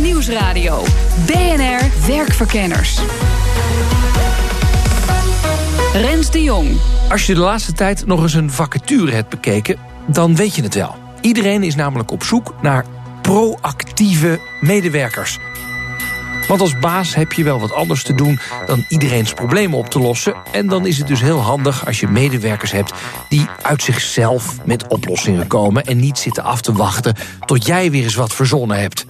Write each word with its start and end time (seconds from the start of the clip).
Nieuwsradio. 0.00 0.82
BNR 1.26 2.06
Werkverkenners. 2.06 2.98
Rens 5.92 6.30
de 6.30 6.42
Jong. 6.42 6.76
Als 7.10 7.26
je 7.26 7.34
de 7.34 7.40
laatste 7.40 7.72
tijd 7.72 8.06
nog 8.06 8.22
eens 8.22 8.34
een 8.34 8.50
vacature 8.50 9.12
hebt 9.12 9.28
bekeken, 9.28 9.76
dan 10.06 10.36
weet 10.36 10.54
je 10.54 10.62
het 10.62 10.74
wel. 10.74 10.94
Iedereen 11.20 11.62
is 11.62 11.74
namelijk 11.74 12.10
op 12.10 12.22
zoek 12.22 12.54
naar 12.62 12.84
proactieve 13.22 14.40
medewerkers. 14.60 15.38
Want 16.48 16.60
als 16.60 16.78
baas 16.78 17.14
heb 17.14 17.32
je 17.32 17.44
wel 17.44 17.60
wat 17.60 17.72
anders 17.72 18.02
te 18.02 18.14
doen 18.14 18.38
dan 18.66 18.84
iedereen's 18.88 19.32
problemen 19.32 19.78
op 19.78 19.88
te 19.88 19.98
lossen. 19.98 20.34
En 20.52 20.66
dan 20.68 20.86
is 20.86 20.98
het 20.98 21.06
dus 21.06 21.20
heel 21.20 21.40
handig 21.40 21.86
als 21.86 22.00
je 22.00 22.08
medewerkers 22.08 22.72
hebt 22.72 22.92
die 23.28 23.46
uit 23.62 23.82
zichzelf 23.82 24.56
met 24.64 24.86
oplossingen 24.86 25.46
komen 25.46 25.84
en 25.84 25.96
niet 25.96 26.18
zitten 26.18 26.44
af 26.44 26.60
te 26.60 26.72
wachten 26.72 27.14
tot 27.44 27.66
jij 27.66 27.90
weer 27.90 28.02
eens 28.02 28.14
wat 28.14 28.34
verzonnen 28.34 28.80
hebt. 28.80 29.06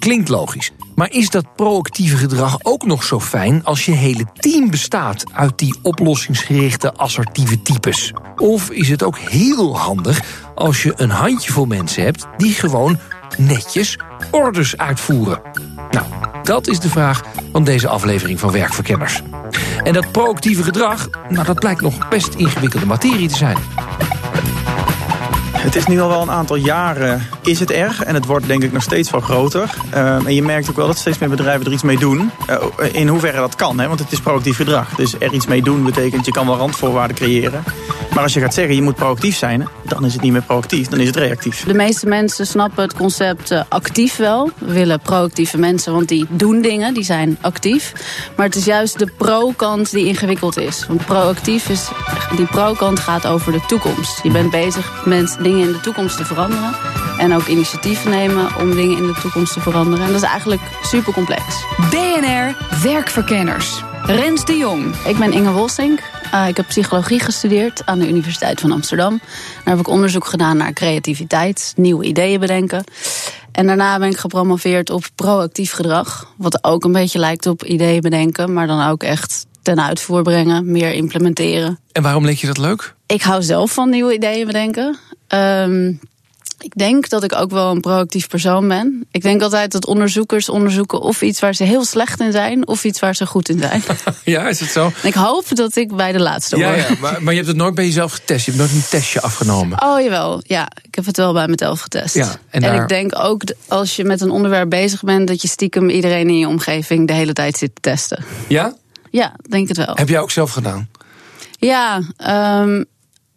Klinkt 0.00 0.28
logisch. 0.28 0.72
Maar 0.94 1.10
is 1.10 1.30
dat 1.30 1.54
proactieve 1.56 2.16
gedrag 2.16 2.58
ook 2.62 2.84
nog 2.84 3.04
zo 3.04 3.20
fijn 3.20 3.64
als 3.64 3.84
je 3.84 3.92
hele 3.92 4.24
team 4.34 4.70
bestaat 4.70 5.24
uit 5.32 5.58
die 5.58 5.74
oplossingsgerichte 5.82 6.94
assertieve 6.94 7.62
types? 7.62 8.12
Of 8.36 8.70
is 8.70 8.88
het 8.88 9.02
ook 9.02 9.18
heel 9.18 9.78
handig 9.78 10.20
als 10.54 10.82
je 10.82 10.92
een 10.96 11.10
handjevol 11.10 11.66
mensen 11.66 12.02
hebt 12.02 12.26
die 12.36 12.52
gewoon 12.52 12.98
netjes 13.38 13.98
orders 14.30 14.76
uitvoeren? 14.76 15.40
Nou, 15.90 16.06
dat 16.42 16.66
is 16.66 16.80
de 16.80 16.88
vraag 16.88 17.22
van 17.52 17.64
deze 17.64 17.88
aflevering 17.88 18.40
van 18.40 18.50
Werkverkenners. 18.50 19.22
En 19.82 19.92
dat 19.92 20.12
proactieve 20.12 20.62
gedrag, 20.62 21.08
nou, 21.28 21.46
dat 21.46 21.58
blijkt 21.58 21.80
nog 21.80 22.08
best 22.08 22.34
ingewikkelde 22.34 22.86
materie 22.86 23.28
te 23.28 23.36
zijn. 23.36 23.56
Het 25.60 25.76
is 25.76 25.86
nu 25.86 26.00
al 26.00 26.08
wel 26.08 26.22
een 26.22 26.30
aantal 26.30 26.56
jaren 26.56 27.26
is 27.42 27.60
het 27.60 27.70
er. 27.70 27.96
En 28.04 28.14
het 28.14 28.24
wordt 28.24 28.46
denk 28.46 28.62
ik 28.62 28.72
nog 28.72 28.82
steeds 28.82 29.10
wel 29.10 29.20
groter. 29.20 29.70
Uh, 29.94 30.26
en 30.26 30.34
je 30.34 30.42
merkt 30.42 30.70
ook 30.70 30.76
wel 30.76 30.86
dat 30.86 30.98
steeds 30.98 31.18
meer 31.18 31.28
bedrijven 31.28 31.66
er 31.66 31.72
iets 31.72 31.82
mee 31.82 31.98
doen. 31.98 32.30
Uh, 32.50 32.56
in 32.92 33.08
hoeverre 33.08 33.36
dat 33.36 33.54
kan, 33.54 33.80
hè? 33.80 33.88
want 33.88 33.98
het 33.98 34.12
is 34.12 34.20
proactief 34.20 34.56
gedrag. 34.56 34.94
Dus 34.94 35.14
er 35.18 35.32
iets 35.32 35.46
mee 35.46 35.62
doen 35.62 35.84
betekent 35.84 36.26
je 36.26 36.32
kan 36.32 36.46
wel 36.46 36.56
randvoorwaarden 36.56 37.16
creëren. 37.16 37.62
Maar 38.14 38.22
als 38.22 38.34
je 38.34 38.40
gaat 38.40 38.54
zeggen 38.54 38.74
je 38.74 38.82
moet 38.82 38.94
proactief 38.94 39.36
zijn, 39.36 39.68
dan 39.90 40.04
is 40.04 40.12
het 40.12 40.22
niet 40.22 40.32
meer 40.32 40.42
proactief, 40.42 40.88
dan 40.88 41.00
is 41.00 41.06
het 41.06 41.16
reactief. 41.16 41.64
De 41.64 41.74
meeste 41.74 42.06
mensen 42.06 42.46
snappen 42.46 42.82
het 42.82 42.94
concept 42.94 43.50
uh, 43.50 43.62
actief 43.68 44.16
wel. 44.16 44.50
We 44.58 44.72
willen 44.72 45.00
proactieve 45.00 45.58
mensen, 45.58 45.92
want 45.92 46.08
die 46.08 46.26
doen 46.28 46.62
dingen, 46.62 46.94
die 46.94 47.04
zijn 47.04 47.38
actief. 47.40 47.92
Maar 48.36 48.46
het 48.46 48.56
is 48.56 48.64
juist 48.64 48.98
de 48.98 49.12
pro-kant 49.18 49.90
die 49.90 50.06
ingewikkeld 50.06 50.58
is. 50.58 50.86
Want 50.86 51.06
proactief 51.06 51.68
is, 51.68 51.88
die 52.36 52.46
pro-kant 52.46 53.00
gaat 53.00 53.26
over 53.26 53.52
de 53.52 53.60
toekomst. 53.66 54.22
Je 54.22 54.30
bent 54.30 54.50
bezig 54.50 55.04
met 55.04 55.36
dingen 55.42 55.66
in 55.66 55.72
de 55.72 55.80
toekomst 55.80 56.16
te 56.16 56.24
veranderen. 56.24 56.74
En 57.18 57.34
ook 57.34 57.46
initiatieven 57.46 58.10
nemen 58.10 58.48
om 58.58 58.74
dingen 58.74 58.96
in 58.96 59.06
de 59.06 59.18
toekomst 59.20 59.52
te 59.52 59.60
veranderen. 59.60 60.06
En 60.06 60.12
dat 60.12 60.22
is 60.22 60.28
eigenlijk 60.28 60.62
super 60.82 61.12
complex. 61.12 61.42
BNR 61.90 62.56
Werkverkenners. 62.82 63.82
Rens 64.02 64.44
de 64.44 64.56
Jong. 64.56 64.96
Ik 65.06 65.18
ben 65.18 65.32
Inge 65.32 65.50
Wolsink. 65.50 66.19
Uh, 66.34 66.48
ik 66.48 66.56
heb 66.56 66.66
psychologie 66.66 67.20
gestudeerd 67.20 67.86
aan 67.86 67.98
de 67.98 68.08
Universiteit 68.08 68.60
van 68.60 68.72
Amsterdam. 68.72 69.20
Daar 69.64 69.74
heb 69.74 69.78
ik 69.78 69.88
onderzoek 69.88 70.26
gedaan 70.26 70.56
naar 70.56 70.72
creativiteit, 70.72 71.72
nieuwe 71.76 72.04
ideeën 72.04 72.40
bedenken. 72.40 72.84
En 73.52 73.66
daarna 73.66 73.98
ben 73.98 74.10
ik 74.10 74.16
gepromoveerd 74.16 74.90
op 74.90 75.04
proactief 75.14 75.72
gedrag. 75.72 76.32
Wat 76.36 76.64
ook 76.64 76.84
een 76.84 76.92
beetje 76.92 77.18
lijkt 77.18 77.46
op 77.46 77.64
ideeën 77.64 78.00
bedenken, 78.00 78.52
maar 78.52 78.66
dan 78.66 78.88
ook 78.88 79.02
echt 79.02 79.46
ten 79.62 79.80
uitvoer 79.80 80.22
brengen, 80.22 80.70
meer 80.70 80.92
implementeren. 80.92 81.78
En 81.92 82.02
waarom 82.02 82.24
leek 82.24 82.38
je 82.38 82.46
dat 82.46 82.58
leuk? 82.58 82.94
Ik 83.06 83.22
hou 83.22 83.42
zelf 83.42 83.72
van 83.72 83.90
nieuwe 83.90 84.14
ideeën 84.14 84.46
bedenken. 84.46 84.98
Um, 85.28 86.00
ik 86.62 86.72
denk 86.74 87.08
dat 87.08 87.22
ik 87.22 87.34
ook 87.34 87.50
wel 87.50 87.70
een 87.70 87.80
proactief 87.80 88.28
persoon 88.28 88.68
ben. 88.68 89.06
Ik 89.10 89.22
denk 89.22 89.42
altijd 89.42 89.72
dat 89.72 89.86
onderzoekers 89.86 90.48
onderzoeken 90.48 91.00
of 91.00 91.22
iets 91.22 91.40
waar 91.40 91.54
ze 91.54 91.64
heel 91.64 91.84
slecht 91.84 92.20
in 92.20 92.32
zijn, 92.32 92.66
of 92.66 92.84
iets 92.84 93.00
waar 93.00 93.14
ze 93.14 93.26
goed 93.26 93.48
in 93.48 93.58
zijn. 93.58 93.82
ja, 94.24 94.48
is 94.48 94.60
het 94.60 94.70
zo? 94.70 94.92
Ik 95.02 95.14
hoop 95.14 95.56
dat 95.56 95.76
ik 95.76 95.96
bij 95.96 96.12
de 96.12 96.20
laatste 96.20 96.56
ja, 96.56 96.66
hoor. 96.66 96.76
Ja, 96.76 96.86
maar, 97.00 97.22
maar 97.22 97.32
je 97.32 97.38
hebt 97.38 97.48
het 97.48 97.56
nooit 97.56 97.74
bij 97.74 97.84
jezelf 97.84 98.12
getest. 98.12 98.44
Je 98.44 98.52
hebt 98.52 98.62
nooit 98.62 98.82
een 98.82 98.88
testje 98.88 99.20
afgenomen. 99.20 99.82
Oh 99.82 100.00
jawel, 100.00 100.42
ja. 100.46 100.68
Ik 100.82 100.94
heb 100.94 101.06
het 101.06 101.16
wel 101.16 101.32
bij 101.32 101.48
mezelf 101.48 101.80
getest. 101.80 102.14
Ja, 102.14 102.36
en, 102.50 102.62
en 102.62 102.82
ik 102.82 102.88
denk 102.88 103.18
ook 103.18 103.42
als 103.68 103.96
je 103.96 104.04
met 104.04 104.20
een 104.20 104.30
onderwerp 104.30 104.70
bezig 104.70 105.02
bent, 105.02 105.28
dat 105.28 105.42
je 105.42 105.48
stiekem 105.48 105.88
iedereen 105.88 106.28
in 106.28 106.38
je 106.38 106.48
omgeving 106.48 107.06
de 107.06 107.12
hele 107.12 107.32
tijd 107.32 107.56
zit 107.56 107.74
te 107.74 107.80
testen. 107.80 108.24
Ja? 108.48 108.74
Ja, 109.10 109.36
denk 109.48 109.68
het 109.68 109.76
wel. 109.76 109.94
Heb 109.94 110.08
jij 110.08 110.20
ook 110.20 110.30
zelf 110.30 110.50
gedaan? 110.50 110.88
Ja, 111.58 112.02
um, 112.62 112.84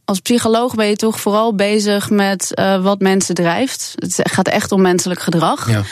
als 0.05 0.19
psycholoog 0.19 0.75
ben 0.75 0.87
je 0.87 0.95
toch 0.95 1.19
vooral 1.19 1.55
bezig 1.55 2.09
met 2.09 2.51
uh, 2.59 2.83
wat 2.83 2.99
mensen 2.99 3.35
drijft. 3.35 3.93
Het 3.95 4.19
gaat 4.23 4.47
echt 4.47 4.71
om 4.71 4.81
menselijk 4.81 5.21
gedrag. 5.21 5.69
Ja. 5.69 5.83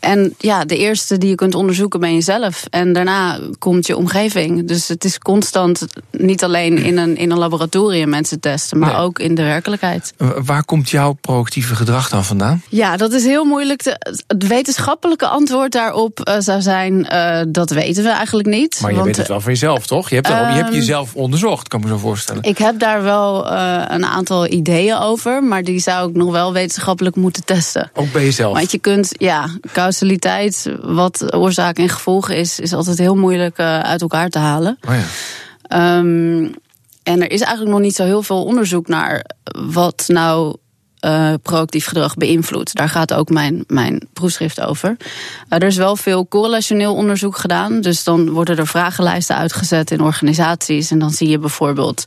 En 0.00 0.34
ja, 0.38 0.64
de 0.64 0.76
eerste 0.76 1.18
die 1.18 1.28
je 1.28 1.34
kunt 1.34 1.54
onderzoeken 1.54 2.00
ben 2.00 2.14
jezelf. 2.14 2.64
En 2.70 2.92
daarna 2.92 3.38
komt 3.58 3.86
je 3.86 3.96
omgeving. 3.96 4.68
Dus 4.68 4.88
het 4.88 5.04
is 5.04 5.18
constant 5.18 5.86
niet 6.10 6.44
alleen 6.44 6.78
in 6.78 6.98
een, 6.98 7.16
in 7.16 7.30
een 7.30 7.38
laboratorium 7.38 8.08
mensen 8.08 8.40
testen, 8.40 8.78
maar 8.78 8.92
Nee. 8.92 9.00
ook 9.00 9.18
in 9.18 9.34
de 9.34 9.42
werkelijkheid. 9.42 10.12
Waar 10.44 10.64
komt 10.64 10.90
jouw 10.90 11.12
proactieve 11.12 11.74
gedrag 11.74 12.08
dan 12.08 12.24
vandaan? 12.24 12.62
Ja, 12.68 12.96
dat 12.96 13.12
is 13.12 13.24
heel 13.24 13.44
moeilijk. 13.44 13.82
Te, 13.82 13.96
het 14.26 14.46
wetenschappelijke 14.46 15.26
antwoord 15.26 15.72
daarop 15.72 16.28
uh, 16.28 16.34
zou 16.38 16.60
zijn: 16.60 17.06
uh, 17.12 17.40
dat 17.48 17.70
weten 17.70 18.02
we 18.02 18.10
eigenlijk 18.10 18.48
niet. 18.48 18.78
Maar 18.80 18.90
je 18.90 18.96
Want, 18.96 19.08
weet 19.08 19.16
het 19.16 19.28
wel 19.28 19.40
van 19.40 19.52
jezelf, 19.52 19.86
toch? 19.86 20.08
Je 20.08 20.14
hebt, 20.14 20.28
al, 20.28 20.34
je 20.34 20.40
hebt 20.42 20.68
Ehm, 20.68 20.74
jezelf 20.74 21.14
onderzocht, 21.14 21.68
kan 21.68 21.78
ik 21.80 21.84
me 21.84 21.90
zo 21.92 21.98
voorstellen. 21.98 22.42
Ik 22.42 22.58
heb 22.58 22.78
daar 22.78 23.02
wel 23.02 23.52
uh, 23.52 23.82
een 23.88 24.04
aantal 24.04 24.46
ideeën 24.46 24.96
over, 24.96 25.44
maar 25.44 25.62
die 25.64 25.78
zou 25.78 26.08
ik 26.08 26.16
nog 26.16 26.32
wel 26.32 26.52
wetenschappelijk 26.52 27.16
moeten 27.16 27.44
testen. 27.44 27.90
Ook 27.94 28.12
bij 28.12 28.24
jezelf. 28.24 28.56
Want 28.56 28.70
je 28.70 28.78
kunt, 28.78 29.08
ja, 29.18 29.48
causaliteit, 29.90 30.70
wat 30.82 31.34
oorzaak 31.34 31.78
en 31.78 31.88
gevolg 31.88 32.30
is, 32.30 32.60
is 32.60 32.72
altijd 32.72 32.98
heel 32.98 33.16
moeilijk 33.16 33.58
uh, 33.58 33.80
uit 33.80 34.00
elkaar 34.00 34.28
te 34.28 34.38
halen. 34.38 34.78
Oh 34.88 34.94
ja. 34.94 35.98
Um, 35.98 36.54
en 37.02 37.22
er 37.22 37.30
is 37.30 37.40
eigenlijk 37.40 37.70
nog 37.70 37.80
niet 37.80 37.94
zo 37.94 38.04
heel 38.04 38.22
veel 38.22 38.44
onderzoek 38.44 38.88
naar 38.88 39.24
wat 39.66 40.04
nou 40.06 40.56
uh, 41.04 41.34
proactief 41.42 41.86
gedrag 41.86 42.14
beïnvloedt. 42.14 42.74
Daar 42.74 42.88
gaat 42.88 43.14
ook 43.14 43.28
mijn, 43.28 43.64
mijn 43.66 44.08
proefschrift 44.12 44.60
over. 44.60 44.96
Uh, 44.98 45.04
er 45.48 45.62
is 45.62 45.76
wel 45.76 45.96
veel 45.96 46.28
correlationeel 46.28 46.94
onderzoek 46.94 47.36
gedaan. 47.36 47.80
Dus 47.80 48.04
dan 48.04 48.30
worden 48.30 48.56
er 48.56 48.66
vragenlijsten 48.66 49.36
uitgezet 49.36 49.90
in 49.90 50.00
organisaties. 50.00 50.90
En 50.90 50.98
dan 50.98 51.10
zie 51.10 51.28
je 51.28 51.38
bijvoorbeeld. 51.38 52.04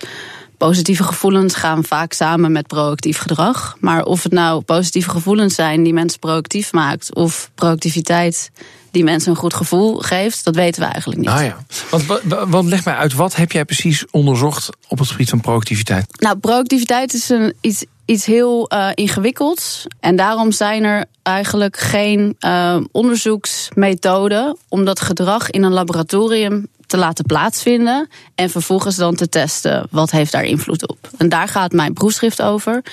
Positieve 0.58 1.04
gevoelens 1.04 1.56
gaan 1.56 1.84
vaak 1.84 2.14
samen 2.14 2.52
met 2.52 2.68
proactief 2.68 3.18
gedrag. 3.18 3.78
Maar 3.80 4.04
of 4.04 4.24
het 4.24 4.32
nou 4.32 4.62
positieve 4.62 5.10
gevoelens 5.10 5.56
zijn 5.56 5.84
die 5.84 5.94
mensen 5.94 6.20
proactief 6.20 6.72
maakt, 6.72 7.16
of 7.16 7.52
proactiviteit 7.56 8.52
die 8.94 9.04
mensen 9.04 9.32
een 9.32 9.38
goed 9.38 9.54
gevoel 9.54 9.98
geeft, 9.98 10.44
dat 10.44 10.56
weten 10.56 10.82
we 10.82 10.88
eigenlijk 10.88 11.20
niet. 11.20 11.30
Ah 11.30 11.44
ja. 11.44 11.58
Want, 11.90 12.06
want 12.50 12.70
leg 12.70 12.86
mij 12.86 12.94
uit, 12.94 13.14
wat 13.14 13.36
heb 13.36 13.52
jij 13.52 13.66
precies 13.66 14.06
onderzocht 14.12 14.70
op 14.88 15.00
het 15.00 15.10
gebied 15.10 15.30
van 15.30 15.42
proactiviteit? 15.42 16.22
Nou, 16.22 16.38
proactiviteit 16.38 17.14
is 17.14 17.30
een, 17.30 17.54
iets, 17.62 17.86
iets 18.06 18.26
heel 18.26 18.72
uh, 18.74 18.90
ingewikkelds. 18.94 19.86
En 20.00 20.16
daarom 20.16 20.52
zijn 20.52 20.84
er 20.84 21.06
eigenlijk 21.24 21.78
geen 21.78 22.36
uh, 22.40 22.78
onderzoeksmethoden 22.92 24.58
om 24.68 24.86
dat 24.86 25.00
gedrag 25.00 25.50
in 25.50 25.64
een 25.64 25.74
laboratorium 25.74 26.68
te 26.94 27.00
laten 27.00 27.26
plaatsvinden 27.26 28.08
en 28.36 28.50
vervolgens 28.50 28.96
dan 28.96 29.16
te 29.16 29.30
testen 29.30 29.88
wat 29.90 30.12
heeft 30.12 30.32
daar 30.32 30.44
invloed 30.44 30.88
op. 30.88 31.10
En 31.18 31.30
daar 31.30 31.48
gaat 31.48 31.72
mijn 31.72 31.94
proefschrift 31.94 32.42
over. 32.42 32.84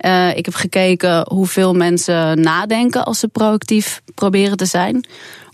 Uh, 0.00 0.36
ik 0.36 0.44
heb 0.44 0.54
gekeken 0.54 1.26
hoeveel 1.32 1.74
mensen 1.74 2.40
nadenken 2.40 3.04
als 3.04 3.18
ze 3.18 3.28
proactief 3.28 4.02
proberen 4.14 4.56
te 4.56 4.64
zijn. 4.64 5.06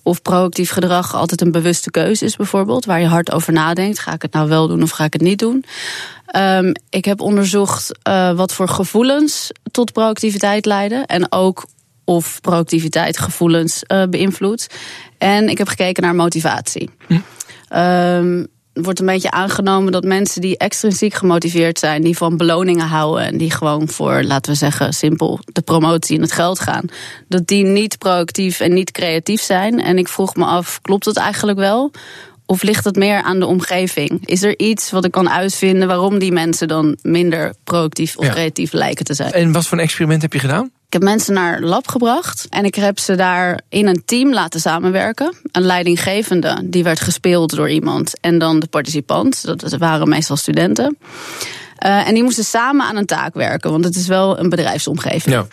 Of 0.02 0.22
proactief 0.22 0.70
gedrag 0.70 1.14
altijd 1.14 1.40
een 1.40 1.52
bewuste 1.52 1.90
keuze 1.90 2.24
is, 2.24 2.36
bijvoorbeeld, 2.36 2.84
waar 2.84 3.00
je 3.00 3.06
hard 3.06 3.32
over 3.32 3.52
nadenkt. 3.52 3.98
Ga 3.98 4.12
ik 4.12 4.22
het 4.22 4.32
nou 4.32 4.48
wel 4.48 4.68
doen 4.68 4.82
of 4.82 4.90
ga 4.90 5.04
ik 5.04 5.12
het 5.12 5.22
niet 5.22 5.38
doen? 5.38 5.64
Um, 6.36 6.72
ik 6.90 7.04
heb 7.04 7.20
onderzocht 7.20 7.98
uh, 8.08 8.32
wat 8.32 8.52
voor 8.52 8.68
gevoelens 8.68 9.50
tot 9.70 9.92
proactiviteit 9.92 10.66
leiden. 10.66 11.06
En 11.06 11.32
ook 11.32 11.64
of 12.04 12.40
proactiviteit 12.40 13.18
gevoelens 13.18 13.82
uh, 13.88 14.02
beïnvloedt. 14.10 14.66
En 15.18 15.48
ik 15.48 15.58
heb 15.58 15.68
gekeken 15.68 16.02
naar 16.02 16.14
motivatie. 16.14 16.90
Hm. 17.06 17.18
Um, 17.76 18.46
wordt 18.72 19.00
een 19.00 19.06
beetje 19.06 19.30
aangenomen 19.30 19.92
dat 19.92 20.04
mensen 20.04 20.40
die 20.40 20.56
extrinsiek 20.58 21.14
gemotiveerd 21.14 21.78
zijn, 21.78 22.02
die 22.02 22.16
van 22.16 22.36
beloningen 22.36 22.86
houden 22.86 23.24
en 23.26 23.36
die 23.36 23.50
gewoon 23.50 23.88
voor, 23.88 24.22
laten 24.22 24.52
we 24.52 24.58
zeggen, 24.58 24.92
simpel 24.92 25.38
de 25.52 25.60
promotie 25.62 26.16
en 26.16 26.22
het 26.22 26.32
geld 26.32 26.60
gaan, 26.60 26.84
dat 27.28 27.46
die 27.46 27.64
niet 27.64 27.98
proactief 27.98 28.60
en 28.60 28.72
niet 28.74 28.90
creatief 28.90 29.40
zijn. 29.40 29.80
En 29.80 29.98
ik 29.98 30.08
vroeg 30.08 30.34
me 30.34 30.44
af, 30.44 30.80
klopt 30.82 31.04
dat 31.04 31.16
eigenlijk 31.16 31.58
wel? 31.58 31.90
Of 32.46 32.62
ligt 32.62 32.84
het 32.84 32.96
meer 32.96 33.22
aan 33.22 33.40
de 33.40 33.46
omgeving? 33.46 34.26
Is 34.26 34.42
er 34.42 34.58
iets 34.58 34.90
wat 34.90 35.04
ik 35.04 35.10
kan 35.10 35.30
uitvinden 35.30 35.88
waarom 35.88 36.18
die 36.18 36.32
mensen 36.32 36.68
dan 36.68 36.96
minder 37.02 37.54
proactief 37.64 38.16
of 38.16 38.24
Ja. 38.24 38.32
creatief 38.32 38.72
lijken 38.72 39.04
te 39.04 39.14
zijn? 39.14 39.32
En 39.32 39.52
wat 39.52 39.66
voor 39.66 39.78
een 39.78 39.84
experiment 39.84 40.22
heb 40.22 40.32
je 40.32 40.38
gedaan? 40.38 40.70
Ik 40.86 41.00
heb 41.00 41.02
mensen 41.02 41.34
naar 41.34 41.60
lab 41.60 41.88
gebracht 41.88 42.46
en 42.50 42.64
ik 42.64 42.74
heb 42.74 42.98
ze 42.98 43.14
daar 43.14 43.60
in 43.68 43.86
een 43.86 44.02
team 44.04 44.32
laten 44.32 44.60
samenwerken. 44.60 45.34
Een 45.52 45.62
leidinggevende, 45.62 46.60
die 46.64 46.84
werd 46.84 47.00
gespeeld 47.00 47.56
door 47.56 47.70
iemand. 47.70 48.20
En 48.20 48.38
dan 48.38 48.60
de 48.60 48.66
participant, 48.66 49.44
dat 49.44 49.76
waren 49.76 50.08
meestal 50.08 50.36
studenten. 50.36 50.96
Eh, 51.76 52.08
en 52.08 52.14
die 52.14 52.22
moesten 52.22 52.44
samen 52.44 52.86
aan 52.86 52.96
een 52.96 53.06
taak 53.06 53.34
werken, 53.34 53.70
want 53.70 53.84
het 53.84 53.96
is 53.96 54.06
wel 54.06 54.38
een 54.38 54.48
bedrijfsomgeving. 54.48 55.34
Ja. 55.34 55.46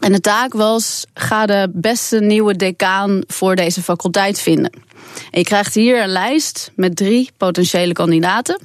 En 0.00 0.12
de 0.12 0.20
taak 0.20 0.52
was: 0.52 1.04
ga 1.14 1.46
de 1.46 1.70
beste 1.72 2.20
nieuwe 2.20 2.56
decaan 2.56 3.22
voor 3.26 3.56
deze 3.56 3.82
faculteit 3.82 4.40
vinden. 4.40 4.70
En 5.30 5.38
je 5.38 5.44
krijgt 5.44 5.74
hier 5.74 6.02
een 6.02 6.08
lijst 6.08 6.72
met 6.74 6.96
drie 6.96 7.30
potentiële 7.36 7.92
kandidaten. 7.92 8.60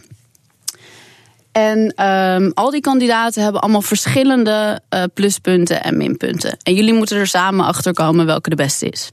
En 1.52 1.94
ehm, 1.96 2.52
al 2.54 2.70
die 2.70 2.82
kandidaten 2.82 3.44
hebben 3.44 3.62
allemaal 3.62 3.82
verschillende 3.82 4.82
eh, 4.90 5.04
pluspunten 5.14 5.84
en 5.84 5.98
minpunten. 5.98 6.58
En 6.64 6.74
jullie 6.74 6.94
moeten 6.94 7.18
er 7.18 7.28
samen 7.28 7.66
achter 7.66 7.94
komen 7.94 8.26
welke 8.26 8.50
de 8.50 8.56
beste 8.56 8.90
is. 8.90 9.12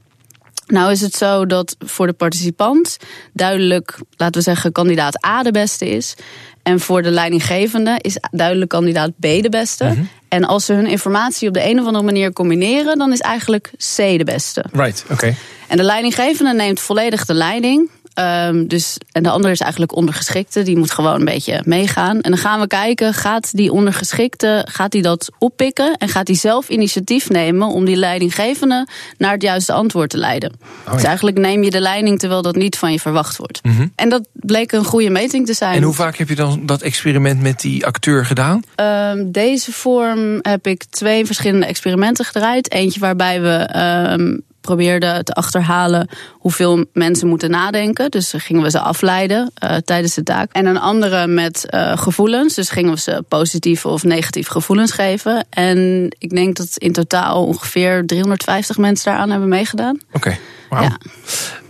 Nou 0.67 0.91
is 0.91 1.01
het 1.01 1.15
zo 1.15 1.45
dat 1.45 1.75
voor 1.79 2.07
de 2.07 2.13
participant 2.13 2.97
duidelijk, 3.33 3.99
laten 4.17 4.35
we 4.35 4.41
zeggen, 4.41 4.71
kandidaat 4.71 5.25
A 5.25 5.43
de 5.43 5.51
beste 5.51 5.89
is. 5.89 6.15
En 6.63 6.79
voor 6.79 7.01
de 7.01 7.11
leidinggevende 7.11 7.97
is 8.01 8.17
duidelijk 8.31 8.69
kandidaat 8.69 9.11
B 9.19 9.21
de 9.21 9.49
beste. 9.49 9.95
En 10.27 10.45
als 10.45 10.65
ze 10.65 10.73
hun 10.73 10.87
informatie 10.87 11.47
op 11.47 11.53
de 11.53 11.69
een 11.69 11.79
of 11.79 11.85
andere 11.85 12.03
manier 12.03 12.33
combineren, 12.33 12.97
dan 12.97 13.11
is 13.11 13.19
eigenlijk 13.19 13.71
C 13.95 13.95
de 13.97 14.23
beste. 14.23 14.65
Right, 14.71 15.05
oké. 15.11 15.35
En 15.67 15.77
de 15.77 15.83
leidinggevende 15.83 16.53
neemt 16.53 16.79
volledig 16.79 17.25
de 17.25 17.33
leiding. 17.33 17.89
Ehm, 18.19 18.67
dus, 18.67 18.97
en 19.11 19.23
de 19.23 19.29
andere 19.29 19.53
is 19.53 19.59
eigenlijk 19.59 19.95
ondergeschikte. 19.95 20.61
Die 20.61 20.77
moet 20.77 20.91
gewoon 20.91 21.19
een 21.19 21.25
beetje 21.25 21.61
meegaan. 21.65 22.21
En 22.21 22.31
dan 22.31 22.39
gaan 22.39 22.59
we 22.59 22.67
kijken, 22.67 23.13
gaat 23.13 23.55
die 23.55 23.71
ondergeschikte 23.71 24.65
gaat 24.69 24.91
die 24.91 25.01
dat 25.01 25.29
oppikken? 25.37 25.97
En 25.97 26.09
gaat 26.09 26.27
hij 26.27 26.35
zelf 26.35 26.69
initiatief 26.69 27.29
nemen 27.29 27.67
om 27.67 27.85
die 27.85 27.95
leidinggevende 27.95 28.87
naar 29.17 29.31
het 29.31 29.41
juiste 29.41 29.73
antwoord 29.73 30.09
te 30.09 30.17
leiden? 30.17 30.51
Dus 30.91 31.03
eigenlijk 31.03 31.37
neem 31.37 31.63
je 31.63 31.69
de 31.69 31.79
leiding 31.79 32.19
terwijl 32.19 32.41
dat 32.41 32.55
niet 32.55 32.77
van 32.77 32.91
je 32.91 32.99
verwacht 32.99 33.37
wordt. 33.37 33.61
En 33.95 34.09
dat 34.09 34.27
bleek 34.33 34.71
een 34.71 34.85
goede 34.85 35.09
meting 35.09 35.45
te 35.45 35.53
zijn. 35.53 35.75
En 35.75 35.83
hoe 35.83 35.93
vaak 35.93 36.17
heb 36.17 36.29
je 36.29 36.35
dan 36.35 36.65
dat 36.65 36.81
experiment 36.81 37.41
met 37.41 37.59
die 37.59 37.85
acteur 37.85 38.25
gedaan? 38.25 38.61
Ehm, 38.75 39.31
deze 39.31 39.71
vorm 39.71 40.39
heb 40.41 40.67
ik 40.67 40.83
twee 40.89 41.25
verschillende 41.25 41.65
experimenten 41.65 42.25
gedraaid. 42.25 42.71
Eentje 42.71 42.99
waarbij 42.99 43.41
we 43.41 43.55
ehm, 43.55 44.37
probeerden 44.61 45.25
te 45.25 45.33
achterhalen 45.33 46.09
hoeveel 46.31 46.85
mensen 46.93 47.27
moeten 47.27 47.49
nadenken. 47.49 48.11
Dus 48.11 48.33
gingen 48.37 48.61
we 48.61 48.69
ze 48.69 48.79
afleiden 48.79 49.51
eh, 49.53 49.75
tijdens 49.75 50.13
de 50.13 50.23
taak. 50.23 50.51
En 50.51 50.65
een 50.65 50.79
andere 50.79 51.27
met 51.27 51.65
eh, 51.69 51.97
gevoelens. 51.97 52.53
Dus 52.55 52.69
gingen 52.69 52.93
we 52.93 52.99
ze 52.99 53.23
positieve 53.27 53.87
of 53.87 54.03
negatieve 54.03 54.51
gevoelens 54.51 54.91
geven. 54.91 55.45
En 55.49 56.07
ik 56.17 56.29
denk 56.29 56.55
dat 56.55 56.67
in 56.77 56.93
totaal 56.93 57.45
ongeveer 57.45 58.05
350 58.05 58.77
mensen 58.77 59.11
daaraan 59.11 59.29
hebben 59.29 59.49
meegedaan. 59.49 59.99
Oké. 60.11 60.37
Ja. 60.69 60.97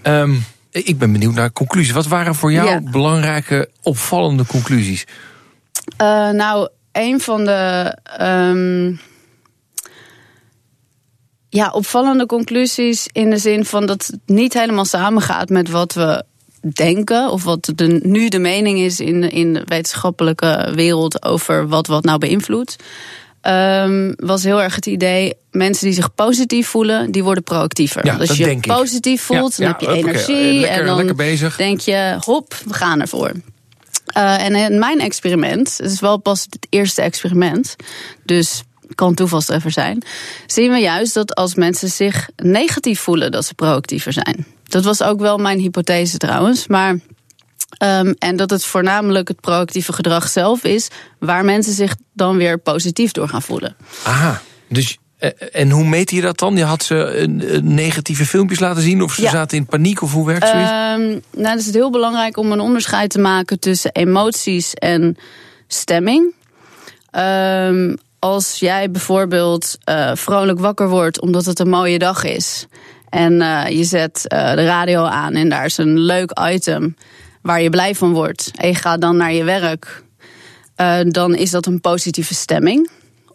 Ehm, 0.01 0.35
ik 0.71 0.97
ben 0.97 1.11
benieuwd 1.11 1.33
naar 1.33 1.51
conclusies. 1.51 1.91
Wat 1.91 2.07
waren 2.07 2.35
voor 2.35 2.51
jou 2.51 2.69
Ja. 2.69 2.81
belangrijke, 2.81 3.69
opvallende 3.81 4.45
conclusies? 4.45 5.05
Eh, 5.97 6.29
nou, 6.29 6.69
een 6.91 7.21
van 7.21 7.45
de 7.45 7.95
ehm, 8.17 8.91
ja, 11.49 11.69
opvallende 11.71 12.25
conclusies 12.25 13.07
in 13.11 13.29
de 13.29 13.37
zin 13.37 13.65
van 13.65 13.85
dat 13.85 14.05
het 14.07 14.19
niet 14.25 14.53
helemaal 14.53 14.85
samengaat 14.85 15.49
met 15.49 15.69
wat 15.69 15.93
we 15.93 16.23
denken 16.73 17.29
of 17.31 17.43
wat 17.43 17.71
de, 17.75 17.99
nu 18.03 18.29
de 18.29 18.39
mening 18.39 18.79
is 18.79 18.99
in, 18.99 19.21
de- 19.21 19.29
in 19.29 19.53
de 19.53 19.61
wetenschappelijke 19.65 20.71
wereld 20.75 21.23
over 21.23 21.67
wat 21.67 21.87
wat 21.87 22.03
nou 22.03 22.17
beïnvloedt. 22.19 22.75
ehm, 23.41 24.13
was 24.15 24.43
heel 24.43 24.61
erg 24.61 24.75
het 24.75 24.85
idee, 24.85 25.33
mensen 25.51 25.85
die 25.85 25.93
zich 25.95 26.13
positief 26.15 26.67
voelen, 26.67 27.11
die 27.11 27.23
worden 27.23 27.43
proactiever. 27.43 28.05
Ja, 28.05 28.17
Want 28.17 28.29
als 28.29 28.37
je 28.37 28.49
ik. 28.51 28.67
positief 28.67 29.21
voelt, 29.21 29.57
Ja, 29.57 29.63
dan 29.65 29.75
ja, 29.79 29.87
heb 29.87 29.95
je 30.03 30.07
energie 30.09 30.59
lekker- 30.59 30.79
en 30.79 30.85
dan 30.85 30.95
lekker 30.95 31.15
bezig. 31.15 31.55
denk 31.55 31.79
je, 31.79 32.17
hop, 32.25 32.53
we 32.65 32.73
gaan 32.73 33.01
ervoor. 33.01 33.31
Eh, 34.05 34.45
en 34.45 34.55
in 34.55 34.79
mijn 34.79 34.99
experiment, 34.99 35.77
het 35.77 35.91
is 35.91 35.99
wel 35.99 36.17
pas 36.17 36.43
het 36.49 36.67
eerste 36.69 37.01
experiment, 37.01 37.75
dus 38.23 38.63
kan 38.95 39.13
toevalstreffer 39.13 39.71
zijn, 39.71 40.03
zien 40.47 40.71
we 40.71 40.77
juist 40.77 41.13
dat 41.13 41.35
als 41.35 41.55
mensen 41.55 41.89
zich 41.89 42.29
negatief 42.35 42.99
voelen, 42.99 43.31
dat 43.31 43.45
ze 43.45 43.53
proactiever 43.53 44.13
zijn. 44.13 44.45
Dat 44.63 44.83
was 44.83 45.03
ook 45.03 45.19
wel 45.19 45.37
mijn 45.37 45.59
hypothese 45.59 46.17
trouwens, 46.17 46.67
maar. 46.67 46.99
ehm, 47.77 48.13
en 48.19 48.35
dat 48.35 48.49
het 48.49 48.65
voornamelijk 48.65 49.27
het 49.27 49.39
proactieve 49.41 49.93
gedrag 49.93 50.27
zelf 50.29 50.63
is, 50.63 50.87
waar 51.19 51.45
mensen 51.45 51.73
zich 51.73 51.95
dan 52.13 52.37
weer 52.37 52.57
positief 52.57 53.11
door 53.11 53.29
gaan 53.29 53.41
voelen. 53.41 53.75
Aha, 54.03 54.41
dus... 54.69 54.97
eh, 55.17 55.29
En 55.51 55.69
hoe 55.69 55.85
meet 55.85 56.11
je 56.11 56.21
dat 56.21 56.37
dan? 56.39 56.55
Je 56.57 56.63
had 56.63 56.83
ze 56.83 56.95
een 57.17 57.43
negatieve 57.73 58.25
filmpjes 58.25 58.59
laten 58.59 58.81
zien 58.81 59.01
of 59.01 59.13
ze 59.13 59.21
Ja. 59.21 59.29
zaten 59.29 59.57
in 59.57 59.65
paniek 59.65 60.01
of 60.01 60.11
hoe 60.13 60.25
werkt 60.25 60.47
zoiets? 60.47 60.69
Ehm 60.71 60.99
nou, 61.07 61.21
dan 61.31 61.57
is 61.57 61.65
het 61.65 61.75
heel 61.75 61.91
belangrijk 61.91 62.37
om 62.37 62.51
een 62.51 62.59
onderscheid 62.59 63.09
te 63.09 63.19
maken 63.19 63.59
tussen 63.59 63.91
emoties 63.91 64.73
en 64.73 65.17
stemming. 65.67 66.33
Ehm, 67.11 67.95
als 68.19 68.59
jij 68.59 68.91
bijvoorbeeld 68.91 69.77
eh, 69.83 70.11
vrolijk 70.15 70.59
wakker 70.59 70.89
wordt 70.89 71.21
omdat 71.21 71.45
het 71.45 71.59
een 71.59 71.69
mooie 71.69 71.99
dag 71.99 72.23
is. 72.23 72.65
En 73.09 73.41
eh, 73.41 73.77
je 73.77 73.83
zet 73.83 74.27
eh, 74.27 74.53
de 74.53 74.65
radio 74.65 75.03
aan 75.03 75.33
en 75.33 75.49
daar 75.49 75.65
is 75.65 75.77
een 75.77 75.99
leuk 75.99 76.39
item 76.51 76.95
waar 77.41 77.61
je 77.61 77.69
blij 77.69 77.95
van 77.95 78.13
wordt. 78.13 78.51
En 78.55 78.67
je 78.67 78.75
gaat 78.75 79.01
dan 79.01 79.17
naar 79.17 79.33
je 79.33 79.43
werk. 79.43 80.03
dan 81.07 81.35
is 81.35 81.51
dat 81.51 81.65
een 81.65 81.81
positieve 81.81 82.33
stemming. 82.33 82.89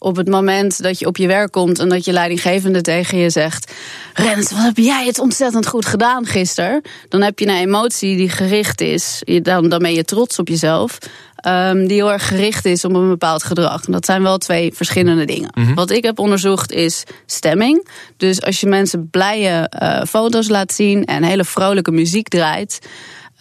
Op 0.05 0.17
het 0.17 0.29
moment 0.29 0.83
dat 0.83 0.99
je 0.99 1.07
op 1.07 1.17
je 1.17 1.27
werk 1.27 1.53
komt 1.53 1.79
en 1.79 1.89
dat 1.89 2.05
je 2.05 2.13
leidinggevende 2.13 2.81
tegen 2.81 3.19
je 3.19 3.31
zegt: 3.31 3.73
Rens, 4.15 4.51
wat 4.51 4.63
heb 4.63 4.77
jij 4.77 5.07
het 5.07 5.19
ontzettend 5.19 5.67
goed 5.67 5.87
gedaan 5.87 6.27
gisteren? 6.27 6.83
Dan 7.09 7.23
heb 7.23 7.39
je 7.39 7.47
een 7.47 7.55
emotie 7.57 8.17
die 8.17 8.29
gericht 8.29 8.81
is. 8.81 9.23
Dan, 9.43 9.69
dan 9.69 9.79
ben 9.79 9.93
je 9.95 10.05
trots 10.05 10.39
op 10.39 10.49
jezelf. 10.49 10.99
ehm, 11.37 11.87
die 11.87 11.97
heel 11.97 12.13
erg 12.13 12.29
gericht 12.29 12.65
is 12.65 12.85
op 12.85 12.95
een 12.95 13.09
bepaald 13.09 13.43
gedrag. 13.43 13.85
En 13.85 13.93
dat 13.93 14.05
zijn 14.05 14.23
wel 14.23 14.39
twee 14.39 14.73
verschillende 14.75 15.25
dingen. 15.25 15.75
Wat 15.75 15.91
ik 15.91 16.05
heb 16.05 16.19
onderzocht 16.19 16.73
is 16.73 17.03
stemming. 17.27 17.89
Dus 18.17 18.43
als 18.43 18.61
je 18.61 18.67
mensen 18.67 19.11
blije 19.11 19.69
eh, 19.69 20.03
foto's 20.09 20.49
laat 20.49 20.73
zien 20.73 21.05
en 21.05 21.23
hele 21.23 21.45
vrolijke 21.45 21.91
muziek 21.91 22.29
draait. 22.29 22.79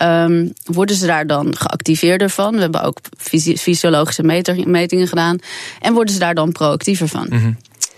Ehm, 0.03 0.47
worden 0.65 0.95
ze 0.95 1.05
daar 1.05 1.27
dan 1.27 1.55
geactiveerder 1.57 2.29
van? 2.29 2.55
We 2.55 2.61
hebben 2.61 2.83
ook 2.83 2.97
fysi- 3.17 3.57
fysiologische 3.57 4.23
meter- 4.23 4.69
metingen 4.69 5.07
gedaan. 5.07 5.37
En 5.79 5.93
worden 5.93 6.13
ze 6.13 6.19
daar 6.19 6.35
dan 6.35 6.51
proactiever 6.51 7.07
van? 7.07 7.27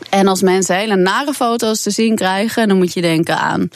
En 0.10 0.28
als 0.28 0.42
mensen 0.42 0.76
hele 0.76 0.96
nare 0.96 1.34
foto's 1.34 1.82
te 1.82 1.90
zien 1.92 2.16
krijgen, 2.16 2.68
dan 2.68 2.78
moet 2.78 2.94
je 2.94 3.02
denken 3.02 3.38
aan 3.38 3.70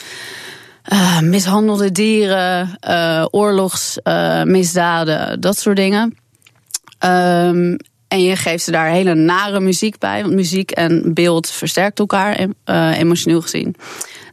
eh, 0.82 1.20
mishandelde 1.20 1.92
dieren, 1.92 2.76
eh 2.80 3.24
oorlogsmisdaden, 3.30 5.40
dat 5.40 5.58
soort 5.58 5.76
dingen. 5.76 6.16
Ehm, 6.98 7.76
en 8.08 8.22
je 8.22 8.36
geeft 8.36 8.64
ze 8.64 8.70
daar 8.70 8.90
hele 8.90 9.14
nare 9.14 9.60
muziek 9.60 9.98
bij, 9.98 10.22
want 10.22 10.34
muziek 10.34 10.70
en 10.70 11.14
beeld 11.14 11.50
versterkt 11.50 11.98
elkaar 11.98 12.34
em- 12.34 12.54
eh, 12.64 12.98
emotioneel 12.98 13.40
gezien. 13.40 13.74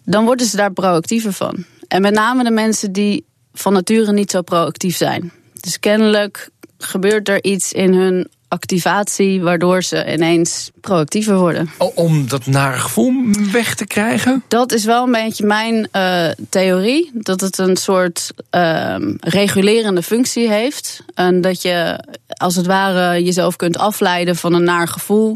Dan 0.04 0.25
worden 0.25 0.46
ze 0.46 0.58
daar 0.58 0.74
proactiever 0.74 1.34
van. 1.34 1.66
En 1.88 2.01
met 2.01 2.13
name 2.13 2.44
de 2.44 2.51
mensen 2.51 2.92
die 2.92 3.25
van 3.57 3.73
nature 3.73 4.13
niet 4.13 4.31
zo 4.31 4.41
proactief 4.41 4.97
zijn. 4.97 5.31
Dus 5.59 5.79
kennelijk 5.79 6.49
gebeurt 6.77 7.29
er 7.29 7.43
iets 7.43 7.71
in 7.73 7.93
hun 7.93 8.27
activatie 8.47 9.41
waardoor 9.41 9.83
ze 9.83 10.13
ineens 10.13 10.71
proactiever 10.81 11.37
worden. 11.37 11.69
O- 11.77 11.91
Om 11.95 12.27
dat 12.27 12.45
nare 12.45 12.77
gevoel 12.77 13.13
weg 13.51 13.75
te 13.75 13.85
krijgen? 13.87 14.43
Dat 14.47 14.71
is 14.71 14.85
wel 14.85 15.03
een 15.03 15.11
beetje 15.11 15.45
mijn 15.45 15.87
eh, 15.91 16.29
theorie. 16.49 17.11
Dat 17.13 17.41
het 17.41 17.57
een 17.57 17.77
soort 17.77 18.31
ehm, 18.49 19.13
regulerende 19.19 20.03
functie 20.03 20.49
heeft. 20.49 21.03
En 21.13 21.41
dat 21.41 21.61
je 21.61 22.03
als 22.27 22.55
het 22.55 22.65
ware 22.65 23.23
jezelf 23.23 23.55
kunt 23.55 23.77
afleiden 23.77 24.35
van 24.35 24.53
een 24.53 24.63
naar 24.63 24.87
gevoel. 24.87 25.35